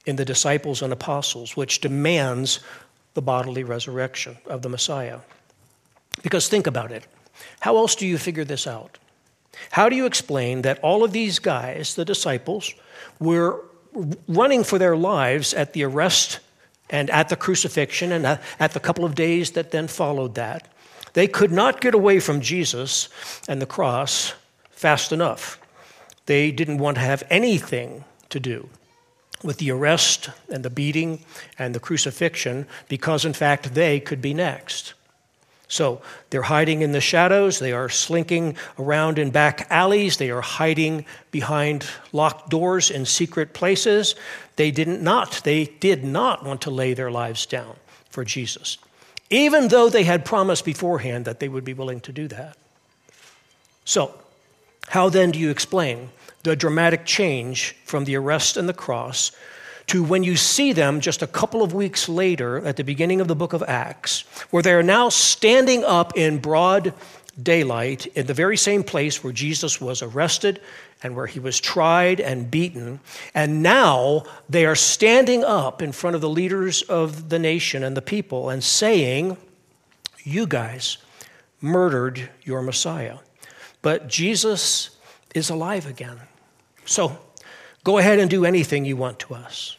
in 0.06 0.16
the 0.16 0.24
disciples 0.24 0.82
and 0.82 0.92
apostles, 0.92 1.56
which 1.56 1.80
demands 1.80 2.60
the 3.14 3.22
bodily 3.22 3.64
resurrection 3.64 4.36
of 4.46 4.62
the 4.62 4.68
Messiah. 4.68 5.18
Because 6.22 6.48
think 6.48 6.66
about 6.66 6.90
it. 6.90 7.06
How 7.60 7.76
else 7.76 7.94
do 7.94 8.06
you 8.06 8.18
figure 8.18 8.44
this 8.44 8.66
out? 8.66 8.98
How 9.70 9.88
do 9.88 9.96
you 9.96 10.06
explain 10.06 10.62
that 10.62 10.78
all 10.80 11.04
of 11.04 11.12
these 11.12 11.38
guys, 11.38 11.94
the 11.94 12.04
disciples, 12.04 12.72
were 13.18 13.62
running 14.28 14.64
for 14.64 14.78
their 14.78 14.96
lives 14.96 15.52
at 15.54 15.72
the 15.72 15.84
arrest 15.84 16.40
and 16.88 17.10
at 17.10 17.28
the 17.28 17.36
crucifixion 17.36 18.12
and 18.12 18.26
at 18.58 18.72
the 18.72 18.80
couple 18.80 19.04
of 19.04 19.14
days 19.14 19.52
that 19.52 19.70
then 19.70 19.86
followed 19.86 20.34
that? 20.36 20.68
They 21.12 21.26
could 21.26 21.52
not 21.52 21.80
get 21.80 21.94
away 21.94 22.20
from 22.20 22.40
Jesus 22.40 23.08
and 23.48 23.60
the 23.60 23.66
cross 23.66 24.34
fast 24.70 25.12
enough. 25.12 25.60
They 26.26 26.50
didn't 26.50 26.78
want 26.78 26.96
to 26.96 27.02
have 27.02 27.22
anything 27.30 28.04
to 28.28 28.40
do 28.40 28.68
with 29.42 29.58
the 29.58 29.70
arrest 29.70 30.30
and 30.48 30.64
the 30.64 30.70
beating 30.70 31.24
and 31.58 31.74
the 31.74 31.80
crucifixion 31.80 32.66
because, 32.88 33.24
in 33.24 33.32
fact, 33.32 33.74
they 33.74 33.98
could 33.98 34.22
be 34.22 34.34
next. 34.34 34.94
So 35.66 36.02
they're 36.30 36.42
hiding 36.42 36.82
in 36.82 36.92
the 36.92 37.00
shadows, 37.00 37.60
they 37.60 37.72
are 37.72 37.88
slinking 37.88 38.56
around 38.76 39.20
in 39.20 39.30
back 39.30 39.68
alleys, 39.70 40.16
they 40.16 40.30
are 40.30 40.40
hiding 40.40 41.04
behind 41.30 41.86
locked 42.12 42.50
doors 42.50 42.90
in 42.90 43.06
secret 43.06 43.54
places. 43.54 44.16
They 44.56 44.72
didn't 44.72 45.00
not, 45.00 45.42
they 45.44 45.66
did 45.66 46.04
not 46.04 46.44
want 46.44 46.62
to 46.62 46.70
lay 46.70 46.92
their 46.94 47.10
lives 47.10 47.46
down 47.46 47.76
for 48.10 48.24
Jesus 48.24 48.78
even 49.30 49.68
though 49.68 49.88
they 49.88 50.04
had 50.04 50.24
promised 50.24 50.64
beforehand 50.64 51.24
that 51.24 51.40
they 51.40 51.48
would 51.48 51.64
be 51.64 51.72
willing 51.72 52.00
to 52.00 52.12
do 52.12 52.28
that. 52.28 52.56
So, 53.84 54.14
how 54.88 55.08
then 55.08 55.30
do 55.30 55.38
you 55.38 55.50
explain 55.50 56.10
the 56.42 56.56
dramatic 56.56 57.06
change 57.06 57.76
from 57.84 58.04
the 58.04 58.16
arrest 58.16 58.56
and 58.56 58.68
the 58.68 58.74
cross 58.74 59.30
to 59.86 60.02
when 60.02 60.22
you 60.22 60.36
see 60.36 60.72
them 60.72 61.00
just 61.00 61.22
a 61.22 61.26
couple 61.26 61.62
of 61.62 61.74
weeks 61.74 62.08
later 62.08 62.64
at 62.64 62.76
the 62.76 62.84
beginning 62.84 63.20
of 63.20 63.28
the 63.28 63.34
book 63.34 63.52
of 63.52 63.62
Acts, 63.66 64.22
where 64.50 64.62
they 64.62 64.72
are 64.72 64.82
now 64.82 65.08
standing 65.08 65.84
up 65.84 66.16
in 66.16 66.38
broad 66.38 66.94
daylight 67.40 68.06
in 68.08 68.26
the 68.26 68.34
very 68.34 68.56
same 68.56 68.84
place 68.84 69.22
where 69.22 69.32
Jesus 69.32 69.80
was 69.80 70.02
arrested 70.02 70.60
and 71.02 71.16
where 71.16 71.26
he 71.26 71.40
was 71.40 71.58
tried 71.58 72.20
and 72.20 72.50
beaten. 72.50 73.00
And 73.34 73.62
now 73.62 74.24
they 74.48 74.66
are 74.66 74.74
standing 74.74 75.44
up 75.44 75.80
in 75.80 75.92
front 75.92 76.14
of 76.14 76.20
the 76.20 76.28
leaders 76.28 76.82
of 76.82 77.28
the 77.28 77.38
nation 77.38 77.82
and 77.82 77.96
the 77.96 78.02
people 78.02 78.50
and 78.50 78.62
saying, 78.62 79.36
You 80.22 80.46
guys 80.46 80.98
murdered 81.60 82.28
your 82.42 82.62
Messiah. 82.62 83.18
But 83.82 84.08
Jesus 84.08 84.90
is 85.34 85.50
alive 85.50 85.86
again. 85.86 86.18
So 86.84 87.18
go 87.84 87.98
ahead 87.98 88.18
and 88.18 88.30
do 88.30 88.44
anything 88.44 88.84
you 88.84 88.96
want 88.96 89.18
to 89.20 89.34
us. 89.34 89.76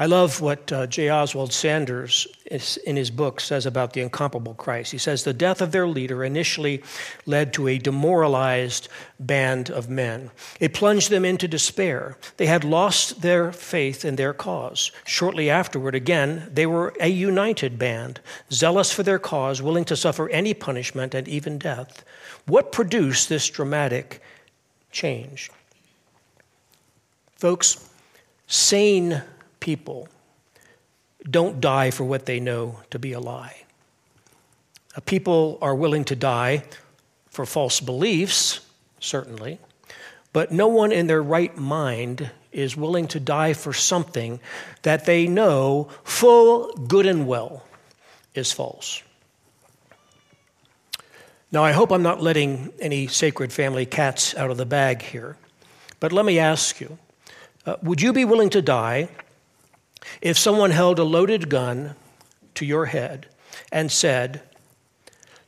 I 0.00 0.06
love 0.06 0.40
what 0.40 0.72
uh, 0.72 0.86
J. 0.86 1.10
Oswald 1.10 1.52
Sanders 1.52 2.26
is, 2.46 2.78
in 2.78 2.96
his 2.96 3.10
book 3.10 3.38
says 3.38 3.66
about 3.66 3.92
the 3.92 4.00
incomparable 4.00 4.54
Christ. 4.54 4.92
He 4.92 4.96
says 4.96 5.24
the 5.24 5.34
death 5.34 5.60
of 5.60 5.72
their 5.72 5.86
leader 5.86 6.24
initially 6.24 6.82
led 7.26 7.52
to 7.52 7.68
a 7.68 7.76
demoralized 7.76 8.88
band 9.18 9.68
of 9.68 9.90
men. 9.90 10.30
It 10.58 10.72
plunged 10.72 11.10
them 11.10 11.26
into 11.26 11.46
despair. 11.46 12.16
They 12.38 12.46
had 12.46 12.64
lost 12.64 13.20
their 13.20 13.52
faith 13.52 14.02
in 14.06 14.16
their 14.16 14.32
cause. 14.32 14.90
Shortly 15.04 15.50
afterward, 15.50 15.94
again, 15.94 16.50
they 16.50 16.64
were 16.64 16.94
a 16.98 17.08
united 17.08 17.78
band, 17.78 18.20
zealous 18.50 18.90
for 18.90 19.02
their 19.02 19.18
cause, 19.18 19.60
willing 19.60 19.84
to 19.84 19.96
suffer 19.96 20.30
any 20.30 20.54
punishment 20.54 21.14
and 21.14 21.28
even 21.28 21.58
death. 21.58 22.06
What 22.46 22.72
produced 22.72 23.28
this 23.28 23.50
dramatic 23.50 24.22
change? 24.90 25.50
Folks, 27.36 27.86
sane 28.46 29.22
people 29.60 30.08
don't 31.28 31.60
die 31.60 31.90
for 31.90 32.04
what 32.04 32.26
they 32.26 32.40
know 32.40 32.80
to 32.90 32.98
be 32.98 33.12
a 33.12 33.20
lie. 33.20 33.64
People 35.04 35.58
are 35.62 35.74
willing 35.74 36.04
to 36.06 36.16
die 36.16 36.64
for 37.28 37.46
false 37.46 37.80
beliefs, 37.80 38.60
certainly, 38.98 39.58
but 40.32 40.50
no 40.50 40.66
one 40.66 40.90
in 40.92 41.06
their 41.06 41.22
right 41.22 41.56
mind 41.56 42.30
is 42.52 42.76
willing 42.76 43.06
to 43.08 43.20
die 43.20 43.52
for 43.52 43.72
something 43.72 44.40
that 44.82 45.04
they 45.04 45.26
know 45.26 45.88
full 46.02 46.72
good 46.88 47.06
and 47.06 47.26
well 47.26 47.64
is 48.34 48.50
false. 48.50 49.02
Now, 51.52 51.64
I 51.64 51.72
hope 51.72 51.90
I'm 51.90 52.02
not 52.02 52.22
letting 52.22 52.72
any 52.80 53.06
sacred 53.06 53.52
family 53.52 53.86
cats 53.86 54.36
out 54.36 54.50
of 54.50 54.56
the 54.56 54.66
bag 54.66 55.02
here, 55.02 55.36
but 55.98 56.12
let 56.12 56.24
me 56.24 56.38
ask 56.38 56.80
you 56.80 56.98
uh, 57.66 57.76
would 57.82 58.00
you 58.00 58.12
be 58.12 58.24
willing 58.24 58.50
to 58.50 58.62
die 58.62 59.08
if 60.20 60.38
someone 60.38 60.70
held 60.70 60.98
a 60.98 61.04
loaded 61.04 61.48
gun 61.48 61.94
to 62.54 62.64
your 62.64 62.86
head 62.86 63.26
and 63.72 63.90
said, 63.90 64.42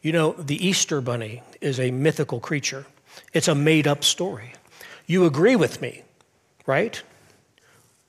You 0.01 0.13
know, 0.13 0.33
the 0.33 0.67
Easter 0.67 1.01
Bunny 1.01 1.43
is 1.61 1.79
a 1.79 1.91
mythical 1.91 2.41
creature, 2.41 2.87
it's 3.33 3.49
a 3.49 3.55
made 3.55 3.87
up 3.87 4.05
story. 4.05 4.53
You 5.07 5.25
agree 5.25 5.57
with 5.57 5.81
me, 5.81 6.03
right? 6.67 7.03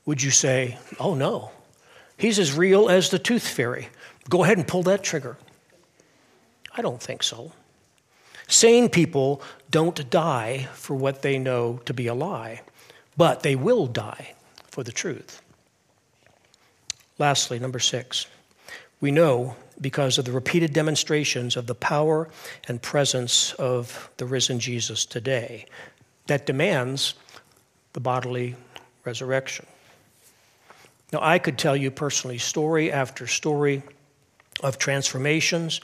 Would 0.06 0.22
you 0.22 0.30
say, 0.30 0.78
Oh 0.98 1.14
no, 1.14 1.50
he's 2.16 2.38
as 2.38 2.56
real 2.56 2.88
as 2.88 3.10
the 3.10 3.18
tooth 3.18 3.46
fairy? 3.46 3.88
Go 4.28 4.44
ahead 4.44 4.58
and 4.58 4.66
pull 4.66 4.82
that 4.84 5.02
trigger. 5.02 5.36
I 6.76 6.82
don't 6.82 7.00
think 7.00 7.22
so. 7.22 7.52
Sane 8.46 8.88
people 8.88 9.42
don't 9.70 10.08
die 10.10 10.68
for 10.74 10.94
what 10.94 11.22
they 11.22 11.38
know 11.38 11.80
to 11.86 11.94
be 11.94 12.06
a 12.06 12.14
lie, 12.14 12.62
but 13.16 13.42
they 13.42 13.56
will 13.56 13.86
die 13.86 14.34
for 14.66 14.82
the 14.82 14.92
truth. 14.92 15.40
Lastly, 17.18 17.58
number 17.58 17.78
six, 17.78 18.26
we 19.00 19.10
know 19.10 19.56
because 19.80 20.18
of 20.18 20.24
the 20.24 20.32
repeated 20.32 20.72
demonstrations 20.72 21.56
of 21.56 21.66
the 21.66 21.74
power 21.74 22.28
and 22.68 22.80
presence 22.80 23.52
of 23.54 24.10
the 24.16 24.26
risen 24.26 24.58
Jesus 24.58 25.04
today 25.04 25.66
that 26.26 26.46
demands 26.46 27.14
the 27.92 28.00
bodily 28.00 28.56
resurrection. 29.04 29.66
Now, 31.12 31.20
I 31.22 31.38
could 31.38 31.58
tell 31.58 31.76
you 31.76 31.90
personally 31.90 32.38
story 32.38 32.90
after 32.90 33.26
story 33.26 33.82
of 34.62 34.78
transformations. 34.78 35.80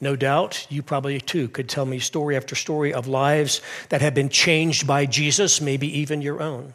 No 0.00 0.16
doubt, 0.16 0.66
you 0.68 0.82
probably 0.82 1.20
too 1.20 1.48
could 1.48 1.68
tell 1.68 1.86
me 1.86 1.98
story 1.98 2.36
after 2.36 2.54
story 2.54 2.92
of 2.92 3.06
lives 3.06 3.62
that 3.88 4.02
have 4.02 4.14
been 4.14 4.28
changed 4.28 4.86
by 4.86 5.06
Jesus, 5.06 5.60
maybe 5.60 6.00
even 6.00 6.20
your 6.20 6.42
own. 6.42 6.74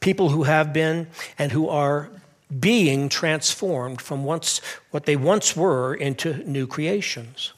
People 0.00 0.30
who 0.30 0.42
have 0.42 0.72
been 0.72 1.06
and 1.38 1.52
who 1.52 1.68
are 1.68 2.10
being 2.58 3.08
transformed 3.08 4.00
from 4.00 4.24
once, 4.24 4.60
what 4.90 5.06
they 5.06 5.16
once 5.16 5.56
were 5.56 5.94
into 5.94 6.36
new 6.48 6.66
creations. 6.66 7.52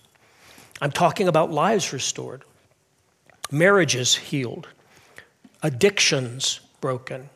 I'm 0.80 0.90
talking 0.92 1.28
about 1.28 1.50
lives 1.50 1.92
restored, 1.92 2.44
marriages 3.50 4.16
healed, 4.16 4.68
addictions 5.62 6.60
broken, 6.80 7.30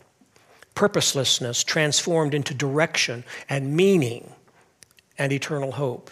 purposelessness 0.74 1.64
transformed 1.64 2.34
into 2.34 2.52
direction 2.52 3.24
and 3.48 3.74
meaning 3.74 4.32
and 5.16 5.32
eternal 5.32 5.72
hope. 5.72 6.10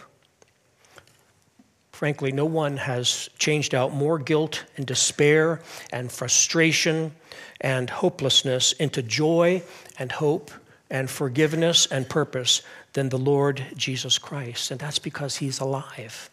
Frankly, 1.93 2.33
no 2.33 2.45
one 2.45 2.77
has 2.77 3.29
changed 3.39 3.75
out 3.75 3.93
more 3.93 4.19
guilt 4.19 4.65
and 4.77 4.87
despair 4.87 5.61
and 5.93 6.11
frustration 6.11 7.15
and 7.61 7.89
hopelessness 7.89 8.73
into 8.73 9.03
joy 9.03 9.63
and 9.99 10.11
hope 10.11 10.51
and 10.95 11.11
forgiveness 11.11 11.87
and 11.87 12.09
purpose 12.09 12.63
than 12.93 13.09
the 13.09 13.19
Lord 13.19 13.67
Jesus 13.77 14.17
Christ. 14.17 14.71
And 14.71 14.79
that's 14.79 15.01
because 15.01 15.39
he's 15.39 15.59
alive. 15.59 16.31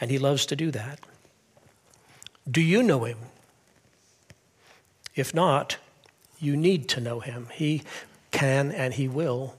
And 0.00 0.10
he 0.10 0.18
loves 0.18 0.44
to 0.46 0.56
do 0.56 0.72
that. 0.72 0.98
Do 2.50 2.60
you 2.60 2.82
know 2.82 3.04
him? 3.04 3.18
If 5.14 5.32
not, 5.32 5.76
you 6.40 6.56
need 6.56 6.88
to 6.88 7.00
know 7.00 7.20
him. 7.20 7.46
He 7.52 7.84
can 8.32 8.72
and 8.72 8.92
he 8.94 9.06
will 9.06 9.54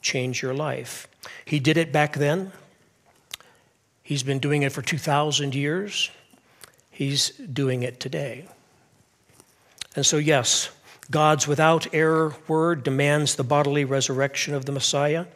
change 0.00 0.40
your 0.40 0.54
life. 0.54 1.06
He 1.44 1.60
did 1.60 1.76
it 1.76 1.92
back 1.92 2.14
then. 2.14 2.52
He's 4.02 4.22
been 4.22 4.38
doing 4.38 4.62
it 4.62 4.72
for 4.72 4.80
2,000 4.80 5.54
years. 5.54 6.10
He's 6.90 7.32
doing 7.32 7.82
it 7.82 8.00
today. 8.00 8.48
And 9.94 10.06
so, 10.06 10.16
yes, 10.16 10.70
God's 11.10 11.46
without 11.46 11.92
error 11.94 12.34
word 12.48 12.84
demands 12.84 13.34
the 13.34 13.44
bodily 13.44 13.84
resurrection 13.84 14.54
of 14.54 14.64
the 14.64 14.72
Messiah. 14.72 15.26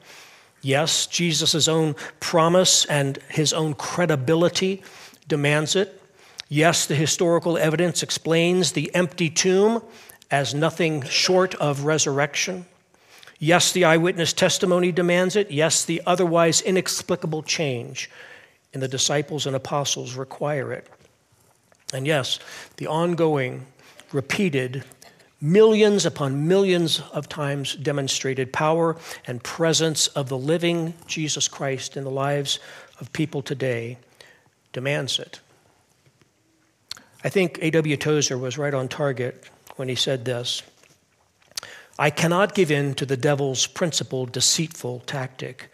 Yes, 0.63 1.07
Jesus' 1.07 1.69
own 1.69 1.95
promise 2.21 2.85
and 2.87 3.19
his 3.29 3.53
own 3.53 3.75
credibility 3.75 4.83
demands 5.29 5.77
it. 5.77 6.01
Yes, 6.49 6.87
the 6.87 6.95
historical 6.95 7.59
evidence 7.59 8.03
explains 8.03 8.73
the 8.73 8.95
empty 8.95 9.29
tomb 9.29 9.83
as 10.31 10.55
nothing 10.55 11.03
short 11.03 11.55
of 11.57 11.85
resurrection. 11.85 12.67
Yes, 13.39 13.73
the 13.73 13.85
eyewitness 13.85 14.33
testimony 14.33 14.93
demands 14.93 15.37
it. 15.37 15.51
Yes, 15.51 15.85
the 15.85 16.03
otherwise 16.07 16.63
inexplicable 16.63 17.43
change 17.43 18.11
in 18.73 18.81
the 18.81 18.89
disciples 18.89 19.47
and 19.47 19.55
apostles 19.55 20.15
require 20.15 20.73
it. 20.73 20.89
And 21.93 22.07
yes, 22.07 22.39
the 22.79 22.87
ongoing, 22.87 23.67
repeated 24.13 24.85
millions 25.41 26.07
upon 26.07 26.49
millions 26.49 27.01
of 27.13 27.29
times 27.29 27.75
demonstrated 27.77 28.53
power 28.53 28.97
and 29.27 29.43
presence 29.43 30.07
of 30.09 30.29
the 30.29 30.39
living 30.39 30.95
Jesus 31.07 31.49
Christ 31.49 31.97
in 31.97 32.05
the 32.05 32.11
lives 32.11 32.59
of 33.01 33.13
people 33.13 33.43
today 33.43 33.99
demands 34.73 35.19
it. 35.19 35.41
I 37.25 37.29
think 37.29 37.59
A.W. 37.61 37.97
Tozer 37.97 38.39
was 38.39 38.57
right 38.57 38.75
on 38.75 38.89
target 38.89 39.51
when 39.77 39.89
he 39.89 39.95
said 39.95 40.25
this 40.25 40.63
I 41.99 42.11
cannot 42.11 42.55
give 42.55 42.71
in 42.71 42.95
to 42.95 43.07
the 43.07 43.17
devil's 43.17 43.67
principal 43.67 44.27
deceitful 44.27 45.01
tactic, 45.07 45.71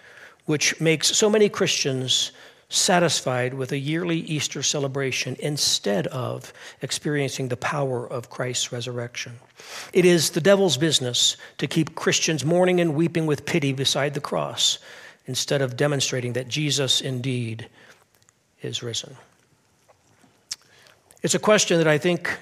which 0.47 0.81
makes 0.81 1.09
so 1.09 1.29
many 1.29 1.49
Christians 1.49 2.33
satisfied 2.73 3.53
with 3.55 3.71
a 3.71 3.79
yearly 3.79 4.19
Easter 4.21 4.63
celebration 4.63 5.37
instead 5.41 6.07
of 6.07 6.53
experiencing 6.81 7.49
the 7.49 7.57
power 7.57 8.07
of 8.07 8.31
Christ's 8.31 8.73
resurrection. 8.73 9.33
It 9.93 10.05
is 10.05 10.31
the 10.31 10.41
devil's 10.41 10.79
business 10.79 11.37
to 11.59 11.67
keep 11.67 11.95
Christians 11.95 12.45
mourning 12.45 12.81
and 12.81 12.95
weeping 12.95 13.27
with 13.27 13.45
pity 13.45 13.73
beside 13.73 14.15
the 14.15 14.21
cross 14.21 14.79
instead 15.27 15.61
of 15.61 15.77
demonstrating 15.77 16.33
that 16.33 16.49
Jesus 16.49 17.01
indeed 17.01 17.69
is 18.63 18.83
risen. 18.83 19.17
It's 21.23 21.35
a 21.35 21.39
question 21.39 21.79
that 21.79 21.87
I 21.87 21.99
think 21.99 22.37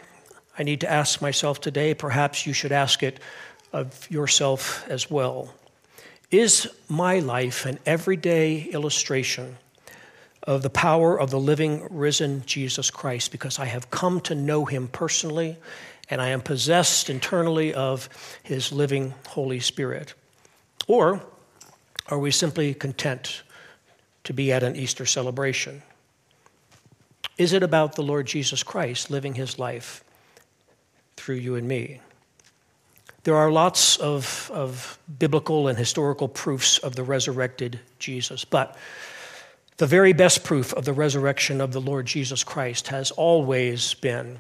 I 0.57 0.62
need 0.62 0.81
to 0.83 0.90
ask 0.90 1.21
myself 1.21 1.61
today. 1.61 1.93
Perhaps 1.93 2.47
you 2.47 2.53
should 2.53 2.73
ask 2.73 3.03
it 3.03 3.19
of 3.73 4.11
yourself 4.11 4.88
as 4.88 5.11
well. 5.11 5.53
Is 6.31 6.69
my 6.88 7.19
life 7.19 7.66
an 7.66 7.79
everyday 7.85 8.62
illustration? 8.62 9.57
Of 10.51 10.63
the 10.63 10.71
power 10.71 11.19
of 11.19 11.31
the 11.31 11.39
living, 11.39 11.87
risen 11.91 12.43
Jesus 12.45 12.91
Christ 12.91 13.31
because 13.31 13.61
I 13.61 13.67
have 13.67 13.89
come 13.89 14.21
to 14.23 14.35
know 14.35 14.65
him 14.65 14.89
personally 14.89 15.57
and 16.11 16.21
I 16.21 16.31
am 16.31 16.41
possessed 16.41 17.09
internally 17.09 17.73
of 17.73 18.09
his 18.43 18.73
living 18.73 19.15
Holy 19.29 19.61
Spirit? 19.61 20.15
Or 20.89 21.23
are 22.09 22.19
we 22.19 22.33
simply 22.33 22.75
content 22.75 23.45
to 24.25 24.33
be 24.33 24.51
at 24.51 24.65
an 24.65 24.75
Easter 24.75 25.07
celebration? 25.07 25.85
Is 27.39 27.53
it 27.53 27.63
about 27.63 27.95
the 27.95 28.03
Lord 28.03 28.27
Jesus 28.27 28.65
Christ 28.65 29.09
living 29.09 29.35
his 29.35 29.57
life 29.57 30.03
through 31.17 31.37
you 31.37 31.55
and 31.55 31.69
me? 31.69 32.01
There 33.23 33.37
are 33.37 33.53
lots 33.53 33.99
of, 33.99 34.51
of 34.53 34.99
biblical 35.17 35.69
and 35.69 35.79
historical 35.79 36.27
proofs 36.27 36.79
of 36.79 36.97
the 36.97 37.05
resurrected 37.05 37.79
Jesus, 38.01 38.45
but 38.45 38.77
The 39.81 39.87
very 39.87 40.12
best 40.12 40.45
proof 40.45 40.75
of 40.75 40.85
the 40.85 40.93
resurrection 40.93 41.59
of 41.62 41.73
the 41.73 41.81
Lord 41.81 42.05
Jesus 42.05 42.45
Christ 42.45 42.88
has 42.88 43.12
always 43.12 43.95
been 43.95 44.38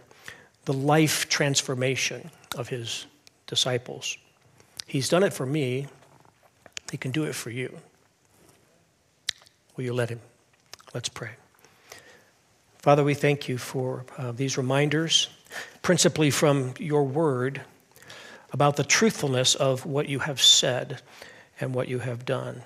the 0.66 0.74
life 0.74 1.30
transformation 1.30 2.30
of 2.56 2.68
his 2.68 3.06
disciples. 3.46 4.18
He's 4.86 5.08
done 5.08 5.22
it 5.22 5.32
for 5.32 5.46
me, 5.46 5.86
he 6.90 6.98
can 6.98 7.10
do 7.10 7.24
it 7.24 7.34
for 7.34 7.48
you. 7.48 7.74
Will 9.76 9.84
you 9.84 9.94
let 9.94 10.10
him? 10.10 10.20
Let's 10.92 11.08
pray. 11.08 11.30
Father, 12.76 13.02
we 13.02 13.14
thank 13.14 13.48
you 13.48 13.56
for 13.56 14.04
uh, 14.18 14.32
these 14.32 14.58
reminders, 14.58 15.30
principally 15.80 16.30
from 16.30 16.74
your 16.78 17.04
word, 17.04 17.62
about 18.52 18.76
the 18.76 18.84
truthfulness 18.84 19.54
of 19.54 19.86
what 19.86 20.06
you 20.06 20.18
have 20.18 20.42
said 20.42 21.00
and 21.58 21.74
what 21.74 21.88
you 21.88 22.00
have 22.00 22.26
done. 22.26 22.60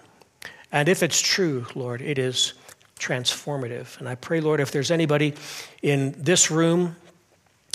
And 0.72 0.88
if 0.88 1.04
it's 1.04 1.20
true, 1.20 1.66
Lord, 1.76 2.02
it 2.02 2.18
is 2.18 2.54
transformative. 2.98 3.98
And 3.98 4.08
I 4.08 4.14
pray, 4.14 4.40
Lord, 4.40 4.60
if 4.60 4.70
there's 4.70 4.90
anybody 4.90 5.34
in 5.82 6.14
this 6.16 6.50
room 6.50 6.96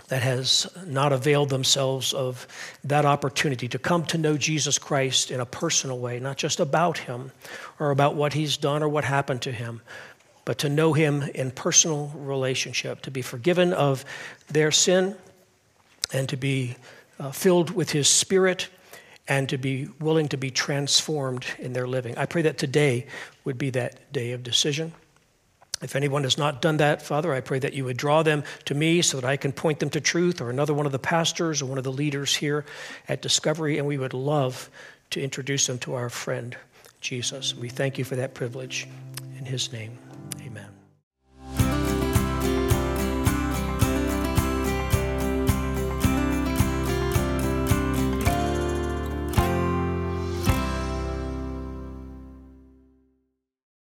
that 0.10 0.24
has 0.24 0.68
not 0.86 1.14
availed 1.14 1.50
themselves 1.50 2.14
of 2.14 2.48
that 2.84 3.06
opportunity 3.06 3.68
to 3.68 3.80
come 3.80 4.04
to 4.06 4.18
know 4.18 4.38
Jesus 4.38 4.78
Christ 4.80 5.30
in 5.30 5.40
a 5.40 5.46
personal 5.46 6.00
way, 6.00 6.20
not 6.20 6.36
just 6.38 6.60
about 6.60 6.98
him 6.98 7.32
or 7.80 7.92
about 7.92 8.16
what 8.16 8.34
he's 8.34 8.58
done 8.58 8.82
or 8.82 8.90
what 8.90 9.04
happened 9.04 9.44
to 9.44 9.52
him, 9.52 9.82
but 10.46 10.58
to 10.60 10.70
know 10.70 10.94
him 10.94 11.22
in 11.36 11.52
personal 11.52 12.12
relationship, 12.16 13.02
to 13.04 13.12
be 13.12 13.22
forgiven 13.22 13.72
of 13.72 14.04
their 14.48 14.72
sin 14.72 15.16
and 16.12 16.28
to 16.28 16.38
be 16.38 16.76
uh, 17.20 17.32
filled 17.32 17.70
with 17.70 17.92
his 17.92 18.08
spirit 18.08 18.68
and 19.28 19.48
to 19.50 19.60
be 19.60 19.88
willing 20.00 20.28
to 20.30 20.38
be 20.38 20.50
transformed 20.50 21.46
in 21.60 21.74
their 21.74 21.88
living. 21.88 22.18
I 22.18 22.26
pray 22.26 22.42
that 22.42 22.58
today 22.58 23.06
would 23.46 23.60
be 23.60 23.70
that 23.72 24.12
day 24.12 24.32
of 24.32 24.42
decision. 24.42 24.92
If 25.82 25.96
anyone 25.96 26.24
has 26.24 26.38
not 26.38 26.62
done 26.62 26.78
that, 26.78 27.02
Father, 27.02 27.34
I 27.34 27.40
pray 27.40 27.60
that 27.60 27.74
you 27.74 27.86
would 27.86 27.96
draw 27.96 28.22
them 28.22 28.44
to 28.66 28.76
me 28.76 29.02
so 29.02 29.20
that 29.20 29.28
I 29.28 29.38
can 29.38 29.54
point 29.54 29.80
them 29.80 29.90
to 29.92 30.02
truth 30.02 30.42
or 30.42 30.50
another 30.50 30.74
one 30.74 30.86
of 30.86 30.92
the 30.92 31.00
pastors 31.00 31.62
or 31.62 31.68
one 31.68 31.78
of 31.78 31.86
the 31.86 31.92
leaders 31.92 32.36
here 32.36 32.66
at 33.08 33.22
Discovery, 33.22 33.78
and 33.78 33.88
we 33.88 33.98
would 33.98 34.14
love 34.14 34.70
to 35.12 35.22
introduce 35.22 35.68
them 35.68 35.80
to 35.80 35.96
our 35.96 36.10
friend 36.10 36.58
Jesus. 37.00 37.56
We 37.56 37.70
thank 37.70 37.98
you 37.98 38.04
for 38.04 38.18
that 38.18 38.34
privilege. 38.34 38.88
In 39.38 39.46
his 39.46 39.72
name. 39.72 39.98